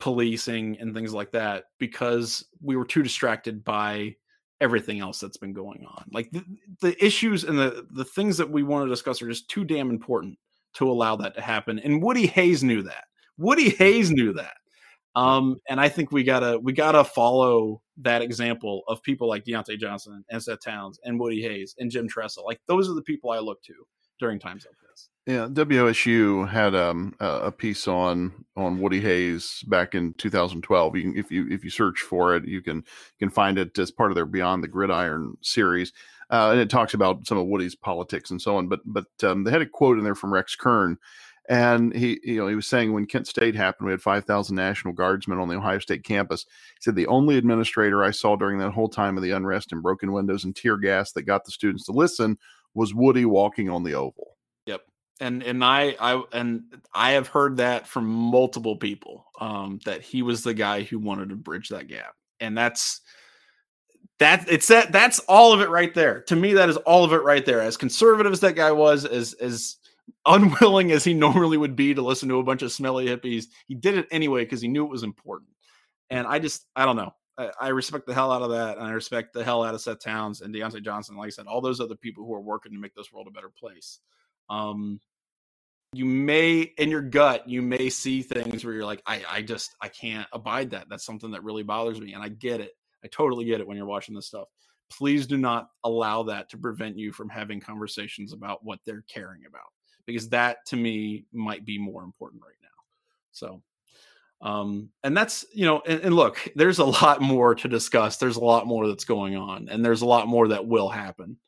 policing 0.00 0.78
and 0.80 0.94
things 0.94 1.12
like 1.12 1.32
that 1.32 1.64
because 1.78 2.44
we 2.62 2.76
were 2.76 2.84
too 2.84 3.02
distracted 3.02 3.64
by 3.64 4.16
everything 4.60 5.00
else 5.00 5.18
that's 5.20 5.36
been 5.36 5.52
going 5.52 5.84
on. 5.86 6.04
Like 6.12 6.30
the, 6.30 6.44
the 6.80 7.04
issues 7.04 7.44
and 7.44 7.58
the 7.58 7.86
the 7.90 8.04
things 8.04 8.36
that 8.38 8.50
we 8.50 8.62
want 8.62 8.86
to 8.86 8.90
discuss 8.90 9.20
are 9.22 9.28
just 9.28 9.48
too 9.48 9.64
damn 9.64 9.90
important 9.90 10.38
to 10.74 10.90
allow 10.90 11.16
that 11.16 11.34
to 11.34 11.40
happen. 11.40 11.78
And 11.78 12.02
Woody 12.02 12.26
Hayes 12.26 12.64
knew 12.64 12.82
that. 12.82 13.04
Woody 13.38 13.70
Hayes 13.70 14.10
knew 14.10 14.32
that. 14.34 14.54
Um, 15.16 15.60
and 15.68 15.80
I 15.80 15.88
think 15.88 16.10
we 16.10 16.24
gotta 16.24 16.58
we 16.58 16.72
gotta 16.72 17.04
follow 17.04 17.80
that 17.98 18.22
example 18.22 18.82
of 18.88 19.02
people 19.02 19.28
like 19.28 19.44
Dionte 19.44 19.78
Johnson 19.78 20.24
and 20.28 20.42
Seth 20.42 20.60
Towns 20.64 20.98
and 21.04 21.20
Woody 21.20 21.40
Hayes 21.42 21.74
and 21.78 21.90
Jim 21.90 22.08
Tressel. 22.08 22.44
Like 22.44 22.60
those 22.66 22.90
are 22.90 22.94
the 22.94 23.02
people 23.02 23.30
I 23.30 23.38
look 23.38 23.62
to 23.64 23.74
during 24.18 24.38
times 24.38 24.66
like. 24.66 24.83
Yeah, 25.26 25.48
WSU 25.50 26.46
had 26.46 26.74
um, 26.74 27.14
a 27.18 27.50
piece 27.50 27.88
on 27.88 28.44
on 28.56 28.78
Woody 28.78 29.00
Hayes 29.00 29.64
back 29.66 29.94
in 29.94 30.12
2012. 30.14 30.96
You 30.96 31.02
can, 31.02 31.16
if 31.16 31.30
you 31.30 31.48
if 31.48 31.64
you 31.64 31.70
search 31.70 32.00
for 32.00 32.36
it, 32.36 32.46
you 32.46 32.60
can 32.60 32.76
you 32.76 33.18
can 33.18 33.30
find 33.30 33.56
it 33.56 33.78
as 33.78 33.90
part 33.90 34.10
of 34.10 34.16
their 34.16 34.26
Beyond 34.26 34.62
the 34.62 34.68
Gridiron 34.68 35.38
series, 35.40 35.94
uh, 36.28 36.50
and 36.50 36.60
it 36.60 36.68
talks 36.68 36.92
about 36.92 37.26
some 37.26 37.38
of 37.38 37.46
Woody's 37.46 37.74
politics 37.74 38.30
and 38.30 38.42
so 38.42 38.58
on. 38.58 38.68
But 38.68 38.80
but 38.84 39.06
um, 39.22 39.44
they 39.44 39.50
had 39.50 39.62
a 39.62 39.66
quote 39.66 39.96
in 39.96 40.04
there 40.04 40.14
from 40.14 40.30
Rex 40.30 40.56
Kern, 40.56 40.98
and 41.48 41.96
he 41.96 42.20
you 42.22 42.36
know 42.36 42.46
he 42.46 42.54
was 42.54 42.66
saying 42.66 42.92
when 42.92 43.06
Kent 43.06 43.26
State 43.26 43.54
happened, 43.54 43.86
we 43.86 43.92
had 43.92 44.02
5,000 44.02 44.54
National 44.54 44.92
Guardsmen 44.92 45.38
on 45.38 45.48
the 45.48 45.56
Ohio 45.56 45.78
State 45.78 46.04
campus. 46.04 46.44
He 46.74 46.82
said 46.82 46.96
the 46.96 47.06
only 47.06 47.38
administrator 47.38 48.04
I 48.04 48.10
saw 48.10 48.36
during 48.36 48.58
that 48.58 48.72
whole 48.72 48.90
time 48.90 49.16
of 49.16 49.22
the 49.22 49.30
unrest 49.30 49.72
and 49.72 49.82
broken 49.82 50.12
windows 50.12 50.44
and 50.44 50.54
tear 50.54 50.76
gas 50.76 51.12
that 51.12 51.22
got 51.22 51.46
the 51.46 51.50
students 51.50 51.86
to 51.86 51.92
listen 51.92 52.36
was 52.74 52.92
Woody 52.92 53.24
walking 53.24 53.70
on 53.70 53.84
the 53.84 53.94
oval 53.94 54.33
and 55.20 55.42
and 55.42 55.64
I 55.64 55.96
I 56.00 56.22
and 56.32 56.64
I 56.94 57.12
have 57.12 57.28
heard 57.28 57.58
that 57.58 57.86
from 57.86 58.06
multiple 58.06 58.76
people 58.76 59.26
um, 59.40 59.78
that 59.84 60.02
he 60.02 60.22
was 60.22 60.42
the 60.42 60.54
guy 60.54 60.82
who 60.82 60.98
wanted 60.98 61.30
to 61.30 61.36
bridge 61.36 61.68
that 61.68 61.88
gap, 61.88 62.14
and 62.40 62.56
that's 62.56 63.00
that 64.18 64.46
it's 64.50 64.68
that 64.68 64.92
that's 64.92 65.20
all 65.20 65.52
of 65.52 65.60
it 65.60 65.70
right 65.70 65.94
there. 65.94 66.22
To 66.22 66.36
me, 66.36 66.54
that 66.54 66.68
is 66.68 66.76
all 66.78 67.04
of 67.04 67.12
it 67.12 67.22
right 67.22 67.44
there. 67.44 67.60
As 67.60 67.76
conservative 67.76 68.32
as 68.32 68.40
that 68.40 68.56
guy 68.56 68.72
was, 68.72 69.04
as 69.04 69.34
as 69.34 69.76
unwilling 70.26 70.92
as 70.92 71.04
he 71.04 71.14
normally 71.14 71.56
would 71.56 71.76
be 71.76 71.94
to 71.94 72.02
listen 72.02 72.28
to 72.28 72.38
a 72.38 72.44
bunch 72.44 72.62
of 72.62 72.72
smelly 72.72 73.06
hippies, 73.06 73.46
he 73.66 73.74
did 73.74 73.96
it 73.96 74.08
anyway 74.10 74.44
because 74.44 74.60
he 74.60 74.68
knew 74.68 74.84
it 74.84 74.90
was 74.90 75.02
important. 75.02 75.50
And 76.10 76.26
I 76.26 76.38
just 76.38 76.66
I 76.74 76.84
don't 76.84 76.96
know. 76.96 77.14
I, 77.38 77.50
I 77.60 77.68
respect 77.68 78.06
the 78.06 78.14
hell 78.14 78.30
out 78.32 78.42
of 78.42 78.50
that, 78.50 78.78
and 78.78 78.86
I 78.86 78.90
respect 78.90 79.32
the 79.32 79.44
hell 79.44 79.64
out 79.64 79.74
of 79.74 79.80
Seth 79.80 80.00
Towns 80.00 80.40
and 80.40 80.54
Dionte 80.54 80.84
Johnson. 80.84 81.16
Like 81.16 81.28
I 81.28 81.30
said, 81.30 81.46
all 81.46 81.60
those 81.60 81.80
other 81.80 81.96
people 81.96 82.24
who 82.24 82.34
are 82.34 82.40
working 82.40 82.72
to 82.72 82.78
make 82.78 82.94
this 82.94 83.12
world 83.12 83.28
a 83.28 83.32
better 83.32 83.50
place 83.50 84.00
um, 84.50 85.00
you 85.94 86.04
may 86.04 86.60
in 86.76 86.90
your 86.90 87.02
gut 87.02 87.48
you 87.48 87.62
may 87.62 87.88
see 87.88 88.22
things 88.22 88.64
where 88.64 88.74
you're 88.74 88.84
like 88.84 89.02
I, 89.06 89.22
I 89.30 89.42
just 89.42 89.74
i 89.80 89.88
can't 89.88 90.26
abide 90.32 90.70
that. 90.70 90.86
That's 90.90 91.06
something 91.06 91.30
that 91.30 91.44
really 91.44 91.62
bothers 91.62 92.00
me 92.00 92.12
and 92.12 92.22
i 92.22 92.28
get 92.28 92.60
it. 92.60 92.72
I 93.04 93.08
totally 93.08 93.44
get 93.44 93.60
it 93.60 93.66
when 93.66 93.76
you're 93.76 93.86
watching 93.86 94.14
this 94.14 94.26
stuff. 94.26 94.48
Please 94.90 95.26
do 95.26 95.36
not 95.36 95.68
allow 95.84 96.24
that 96.24 96.48
to 96.50 96.58
prevent 96.58 96.98
you 96.98 97.12
from 97.12 97.28
having 97.28 97.60
conversations 97.60 98.32
about 98.32 98.64
what 98.64 98.80
they're 98.84 99.04
caring 99.08 99.42
about 99.46 99.66
because 100.06 100.28
that 100.30 100.58
to 100.66 100.76
me 100.76 101.26
might 101.32 101.64
be 101.64 101.78
more 101.78 102.02
important 102.02 102.42
right 102.42 102.54
now. 102.62 102.68
So 103.32 103.62
um 104.40 104.90
and 105.04 105.16
that's 105.16 105.44
you 105.54 105.64
know 105.64 105.80
and, 105.86 106.00
and 106.02 106.16
look 106.16 106.48
there's 106.56 106.80
a 106.80 106.84
lot 106.84 107.20
more 107.22 107.54
to 107.54 107.68
discuss. 107.68 108.16
There's 108.16 108.36
a 108.36 108.44
lot 108.44 108.66
more 108.66 108.88
that's 108.88 109.04
going 109.04 109.36
on 109.36 109.68
and 109.68 109.84
there's 109.84 110.02
a 110.02 110.06
lot 110.06 110.26
more 110.26 110.48
that 110.48 110.66
will 110.66 110.88
happen. 110.88 111.38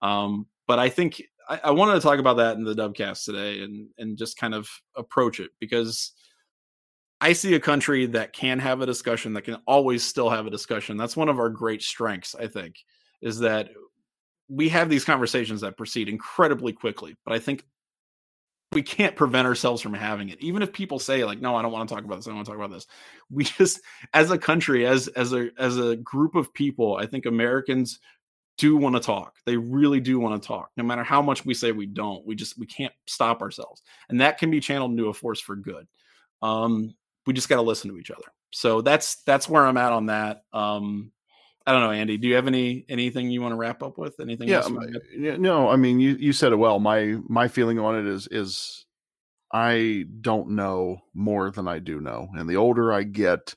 Um 0.00 0.46
but 0.66 0.78
i 0.78 0.88
think 0.88 1.22
I, 1.48 1.60
I 1.64 1.70
wanted 1.70 1.94
to 1.94 2.00
talk 2.00 2.18
about 2.18 2.36
that 2.38 2.56
in 2.56 2.64
the 2.64 2.74
Dubcast 2.74 3.24
today 3.24 3.62
and 3.62 3.88
and 3.98 4.16
just 4.16 4.36
kind 4.36 4.54
of 4.54 4.68
approach 4.96 5.40
it 5.40 5.50
because 5.60 6.12
I 7.20 7.32
see 7.32 7.54
a 7.54 7.60
country 7.60 8.06
that 8.06 8.32
can 8.32 8.58
have 8.58 8.80
a 8.80 8.86
discussion 8.86 9.32
that 9.34 9.42
can 9.42 9.56
always 9.66 10.02
still 10.02 10.28
have 10.28 10.46
a 10.46 10.50
discussion. 10.50 10.96
That's 10.96 11.16
one 11.16 11.28
of 11.28 11.38
our 11.38 11.50
great 11.50 11.80
strengths, 11.80 12.34
I 12.34 12.48
think, 12.48 12.76
is 13.20 13.38
that 13.38 13.70
we 14.48 14.68
have 14.70 14.90
these 14.90 15.04
conversations 15.04 15.60
that 15.60 15.76
proceed 15.76 16.08
incredibly 16.08 16.72
quickly. 16.72 17.14
But 17.24 17.34
I 17.34 17.38
think 17.38 17.64
we 18.72 18.82
can't 18.82 19.14
prevent 19.14 19.46
ourselves 19.46 19.80
from 19.80 19.94
having 19.94 20.30
it. 20.30 20.40
Even 20.40 20.62
if 20.62 20.72
people 20.72 20.98
say 20.98 21.24
like, 21.24 21.40
"No, 21.40 21.54
I 21.54 21.62
don't 21.62 21.70
want 21.70 21.88
to 21.88 21.94
talk 21.94 22.04
about 22.04 22.16
this. 22.16 22.26
I 22.26 22.30
don't 22.30 22.38
want 22.38 22.46
to 22.46 22.52
talk 22.52 22.58
about 22.58 22.74
this." 22.74 22.86
We 23.30 23.44
just, 23.44 23.80
as 24.12 24.30
a 24.30 24.38
country, 24.38 24.84
as 24.84 25.08
as 25.08 25.32
a 25.32 25.50
as 25.58 25.78
a 25.78 25.96
group 25.96 26.34
of 26.34 26.52
people, 26.52 26.96
I 26.96 27.06
think 27.06 27.26
Americans 27.26 28.00
do 28.58 28.76
want 28.76 28.94
to 28.94 29.00
talk. 29.00 29.34
They 29.46 29.56
really 29.56 30.00
do 30.00 30.18
want 30.18 30.40
to 30.40 30.46
talk. 30.46 30.70
No 30.76 30.84
matter 30.84 31.02
how 31.02 31.22
much 31.22 31.44
we 31.44 31.54
say 31.54 31.72
we 31.72 31.86
don't, 31.86 32.26
we 32.26 32.34
just 32.34 32.58
we 32.58 32.66
can't 32.66 32.92
stop 33.06 33.42
ourselves. 33.42 33.82
And 34.08 34.20
that 34.20 34.38
can 34.38 34.50
be 34.50 34.60
channeled 34.60 34.92
into 34.92 35.08
a 35.08 35.14
force 35.14 35.40
for 35.40 35.56
good. 35.56 35.86
Um, 36.42 36.94
we 37.26 37.32
just 37.32 37.48
got 37.48 37.56
to 37.56 37.62
listen 37.62 37.90
to 37.90 37.98
each 37.98 38.10
other. 38.10 38.32
So 38.50 38.80
that's 38.82 39.22
that's 39.22 39.48
where 39.48 39.66
I'm 39.66 39.76
at 39.76 39.92
on 39.92 40.06
that. 40.06 40.42
Um, 40.52 41.12
I 41.66 41.72
don't 41.72 41.82
know, 41.82 41.92
Andy. 41.92 42.16
Do 42.16 42.28
you 42.28 42.34
have 42.34 42.46
any 42.46 42.84
anything 42.88 43.30
you 43.30 43.40
want 43.40 43.52
to 43.52 43.56
wrap 43.56 43.82
up 43.82 43.96
with? 43.96 44.20
Anything? 44.20 44.48
Yeah, 45.16 45.36
no. 45.36 45.68
I 45.68 45.76
mean, 45.76 46.00
you 46.00 46.16
you 46.18 46.32
said 46.32 46.52
it 46.52 46.56
well. 46.56 46.78
My 46.78 47.16
my 47.28 47.48
feeling 47.48 47.78
on 47.78 47.96
it 47.96 48.06
is 48.06 48.28
is 48.30 48.84
I 49.52 50.04
don't 50.20 50.50
know 50.50 50.98
more 51.14 51.50
than 51.50 51.68
I 51.68 51.78
do 51.78 52.00
know, 52.00 52.28
and 52.34 52.48
the 52.48 52.56
older 52.56 52.92
I 52.92 53.04
get, 53.04 53.54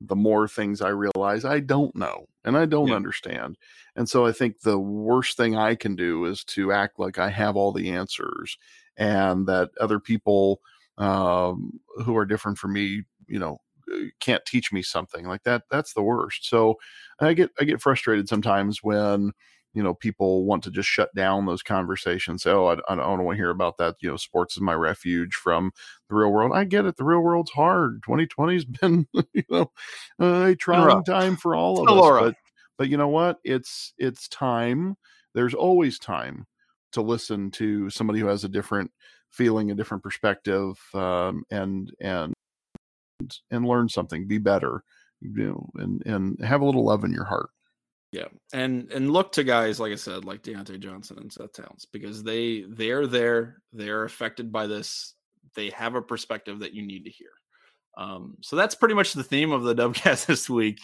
the 0.00 0.16
more 0.16 0.46
things 0.46 0.82
I 0.82 0.90
realize 0.90 1.44
I 1.44 1.60
don't 1.60 1.94
know 1.96 2.26
and 2.46 2.56
I 2.56 2.64
don't 2.64 2.88
yeah. 2.88 2.94
understand. 2.94 3.58
And 3.96 4.08
so 4.08 4.24
I 4.24 4.32
think 4.32 4.60
the 4.60 4.78
worst 4.78 5.36
thing 5.36 5.56
I 5.56 5.74
can 5.74 5.96
do 5.96 6.24
is 6.24 6.44
to 6.44 6.72
act 6.72 6.98
like 6.98 7.18
I 7.18 7.28
have 7.28 7.56
all 7.56 7.72
the 7.72 7.90
answers 7.90 8.56
and 8.96 9.46
that 9.48 9.70
other 9.80 10.00
people 10.00 10.60
um, 10.96 11.80
who 12.04 12.16
are 12.16 12.24
different 12.24 12.56
from 12.56 12.72
me, 12.72 13.02
you 13.26 13.38
know, 13.38 13.60
uh, 13.92 14.06
can't 14.20 14.46
teach 14.46 14.72
me 14.72 14.80
something 14.80 15.26
like 15.26 15.42
that. 15.42 15.64
That's 15.70 15.92
the 15.92 16.02
worst. 16.02 16.48
So 16.48 16.76
I 17.20 17.34
get 17.34 17.50
I 17.60 17.64
get 17.64 17.82
frustrated 17.82 18.28
sometimes 18.28 18.82
when 18.82 19.32
you 19.76 19.82
know 19.82 19.92
people 19.92 20.46
want 20.46 20.64
to 20.64 20.70
just 20.70 20.88
shut 20.88 21.14
down 21.14 21.44
those 21.44 21.62
conversations. 21.62 22.42
Say, 22.42 22.50
oh 22.50 22.66
I, 22.66 22.78
I, 22.88 22.96
don't 22.96 23.24
want 23.24 23.36
to 23.36 23.40
hear 23.40 23.50
about 23.50 23.76
that 23.76 23.96
you 24.00 24.08
know 24.08 24.16
sports 24.16 24.56
is 24.56 24.62
my 24.62 24.72
refuge 24.72 25.34
from 25.34 25.70
the 26.08 26.14
real 26.14 26.32
world. 26.32 26.52
I 26.54 26.64
get 26.64 26.86
it 26.86 26.96
the 26.96 27.04
real 27.04 27.20
world's 27.20 27.50
hard. 27.50 28.02
2020's 28.02 28.64
been 28.80 29.06
you 29.34 29.42
know 29.50 29.70
a 30.18 30.56
trying 30.56 31.04
time 31.04 31.36
for 31.36 31.54
all 31.54 31.86
of 31.86 31.88
us 31.88 32.24
but, 32.24 32.34
but 32.78 32.88
you 32.88 32.96
know 32.96 33.08
what? 33.08 33.38
It's 33.44 33.92
it's 33.98 34.28
time. 34.28 34.96
There's 35.34 35.54
always 35.54 35.98
time 35.98 36.46
to 36.92 37.02
listen 37.02 37.50
to 37.52 37.90
somebody 37.90 38.20
who 38.20 38.26
has 38.26 38.44
a 38.44 38.48
different 38.48 38.90
feeling 39.30 39.70
a 39.70 39.74
different 39.74 40.02
perspective 40.02 40.78
um, 40.94 41.44
and 41.50 41.92
and 42.00 42.32
and 43.50 43.66
learn 43.66 43.90
something 43.90 44.26
be 44.26 44.38
better 44.38 44.82
you 45.20 45.48
know 45.48 45.68
and 45.76 46.02
and 46.06 46.42
have 46.42 46.62
a 46.62 46.64
little 46.64 46.84
love 46.84 47.04
in 47.04 47.12
your 47.12 47.24
heart 47.24 47.50
yeah, 48.12 48.26
and 48.52 48.90
and 48.92 49.10
look 49.10 49.32
to 49.32 49.44
guys 49.44 49.80
like 49.80 49.92
I 49.92 49.96
said, 49.96 50.24
like 50.24 50.42
Dionte 50.42 50.78
Johnson 50.80 51.18
and 51.18 51.32
Seth 51.32 51.52
Towns, 51.52 51.86
because 51.92 52.22
they 52.22 52.64
they're 52.68 53.06
there, 53.06 53.62
they're 53.72 54.04
affected 54.04 54.52
by 54.52 54.66
this. 54.66 55.14
They 55.54 55.70
have 55.70 55.94
a 55.94 56.02
perspective 56.02 56.60
that 56.60 56.74
you 56.74 56.86
need 56.86 57.04
to 57.04 57.10
hear. 57.10 57.30
Um, 57.96 58.36
so 58.42 58.56
that's 58.56 58.74
pretty 58.74 58.94
much 58.94 59.14
the 59.14 59.24
theme 59.24 59.52
of 59.52 59.62
the 59.62 59.74
Dubcast 59.74 60.26
this 60.26 60.50
week. 60.50 60.80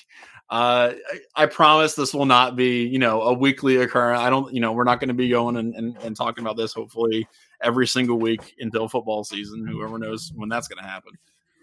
Uh, 0.51 0.95
I, 1.37 1.43
I, 1.43 1.47
promise 1.47 1.95
this 1.95 2.13
will 2.13 2.27
not 2.27 2.57
be, 2.57 2.85
you 2.85 2.99
know, 2.99 3.23
a 3.23 3.33
weekly 3.33 3.77
occurrence. 3.77 4.21
I 4.21 4.29
don't, 4.29 4.53
you 4.53 4.61
know, 4.61 4.73
we're 4.73 4.85
not 4.85 4.99
going 4.99 5.09
to 5.09 5.15
be 5.15 5.29
going 5.29 5.57
and, 5.57 5.75
and, 5.75 5.97
and, 5.99 6.17
talking 6.17 6.45
about 6.45 6.57
this 6.57 6.75
hopefully 6.75 7.27
every 7.63 7.87
single 7.87 8.19
week 8.19 8.55
until 8.59 8.89
football 8.89 9.25
season. 9.25 9.67
Whoever 9.67 9.99
knows 9.99 10.33
when 10.35 10.49
that's 10.51 10.69
going 10.69 10.83
to 10.83 10.89
happen. 10.89 11.13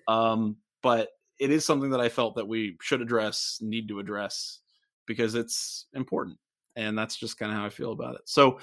Um, 0.07 0.57
but 0.81 1.09
it 1.39 1.51
is 1.51 1.65
something 1.65 1.91
that 1.91 1.99
I 1.99 2.09
felt 2.09 2.35
that 2.35 2.47
we 2.47 2.77
should 2.81 3.01
address, 3.01 3.59
need 3.61 3.87
to 3.89 3.99
address 3.99 4.59
because 5.09 5.33
it's 5.33 5.87
important. 5.93 6.37
And 6.75 6.97
that's 6.97 7.17
just 7.17 7.37
kind 7.37 7.51
of 7.51 7.57
how 7.57 7.65
I 7.65 7.69
feel 7.69 7.91
about 7.91 8.15
it. 8.15 8.21
So 8.25 8.59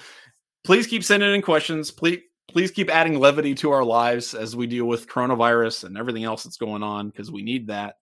please 0.63 0.87
keep 0.87 1.03
sending 1.03 1.35
in 1.35 1.43
questions. 1.43 1.91
Please 1.91 2.21
please 2.47 2.71
keep 2.71 2.89
adding 2.89 3.19
levity 3.19 3.53
to 3.53 3.71
our 3.71 3.83
lives 3.83 4.33
as 4.33 4.55
we 4.55 4.65
deal 4.65 4.85
with 4.85 5.09
coronavirus 5.09 5.83
and 5.83 5.97
everything 5.97 6.23
else 6.23 6.45
that's 6.45 6.55
going 6.55 6.81
on 6.81 7.09
because 7.09 7.29
we 7.29 7.43
need 7.43 7.67
that. 7.67 7.97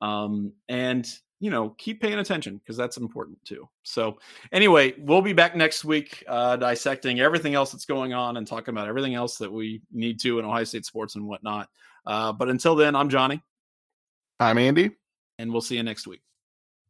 Um, 0.00 0.54
and 0.70 1.06
you 1.40 1.50
know, 1.50 1.70
keep 1.78 2.00
paying 2.00 2.18
attention 2.18 2.56
because 2.56 2.76
that's 2.76 2.96
important 2.96 3.42
too. 3.44 3.68
So, 3.82 4.18
anyway, 4.52 4.94
we'll 4.98 5.22
be 5.22 5.32
back 5.32 5.56
next 5.56 5.84
week 5.84 6.24
uh, 6.26 6.56
dissecting 6.56 7.20
everything 7.20 7.54
else 7.54 7.72
that's 7.72 7.86
going 7.86 8.12
on 8.14 8.38
and 8.38 8.46
talking 8.46 8.74
about 8.74 8.88
everything 8.88 9.14
else 9.14 9.38
that 9.38 9.52
we 9.52 9.82
need 9.92 10.20
to 10.20 10.38
in 10.38 10.44
Ohio 10.44 10.64
State 10.64 10.86
sports 10.86 11.14
and 11.16 11.26
whatnot. 11.26 11.68
Uh, 12.06 12.32
but 12.32 12.48
until 12.48 12.76
then, 12.76 12.96
I'm 12.96 13.08
Johnny. 13.08 13.42
I'm 14.38 14.58
Andy. 14.58 14.90
And 15.38 15.52
we'll 15.52 15.62
see 15.62 15.76
you 15.76 15.82
next 15.82 16.06
week. 16.06 16.20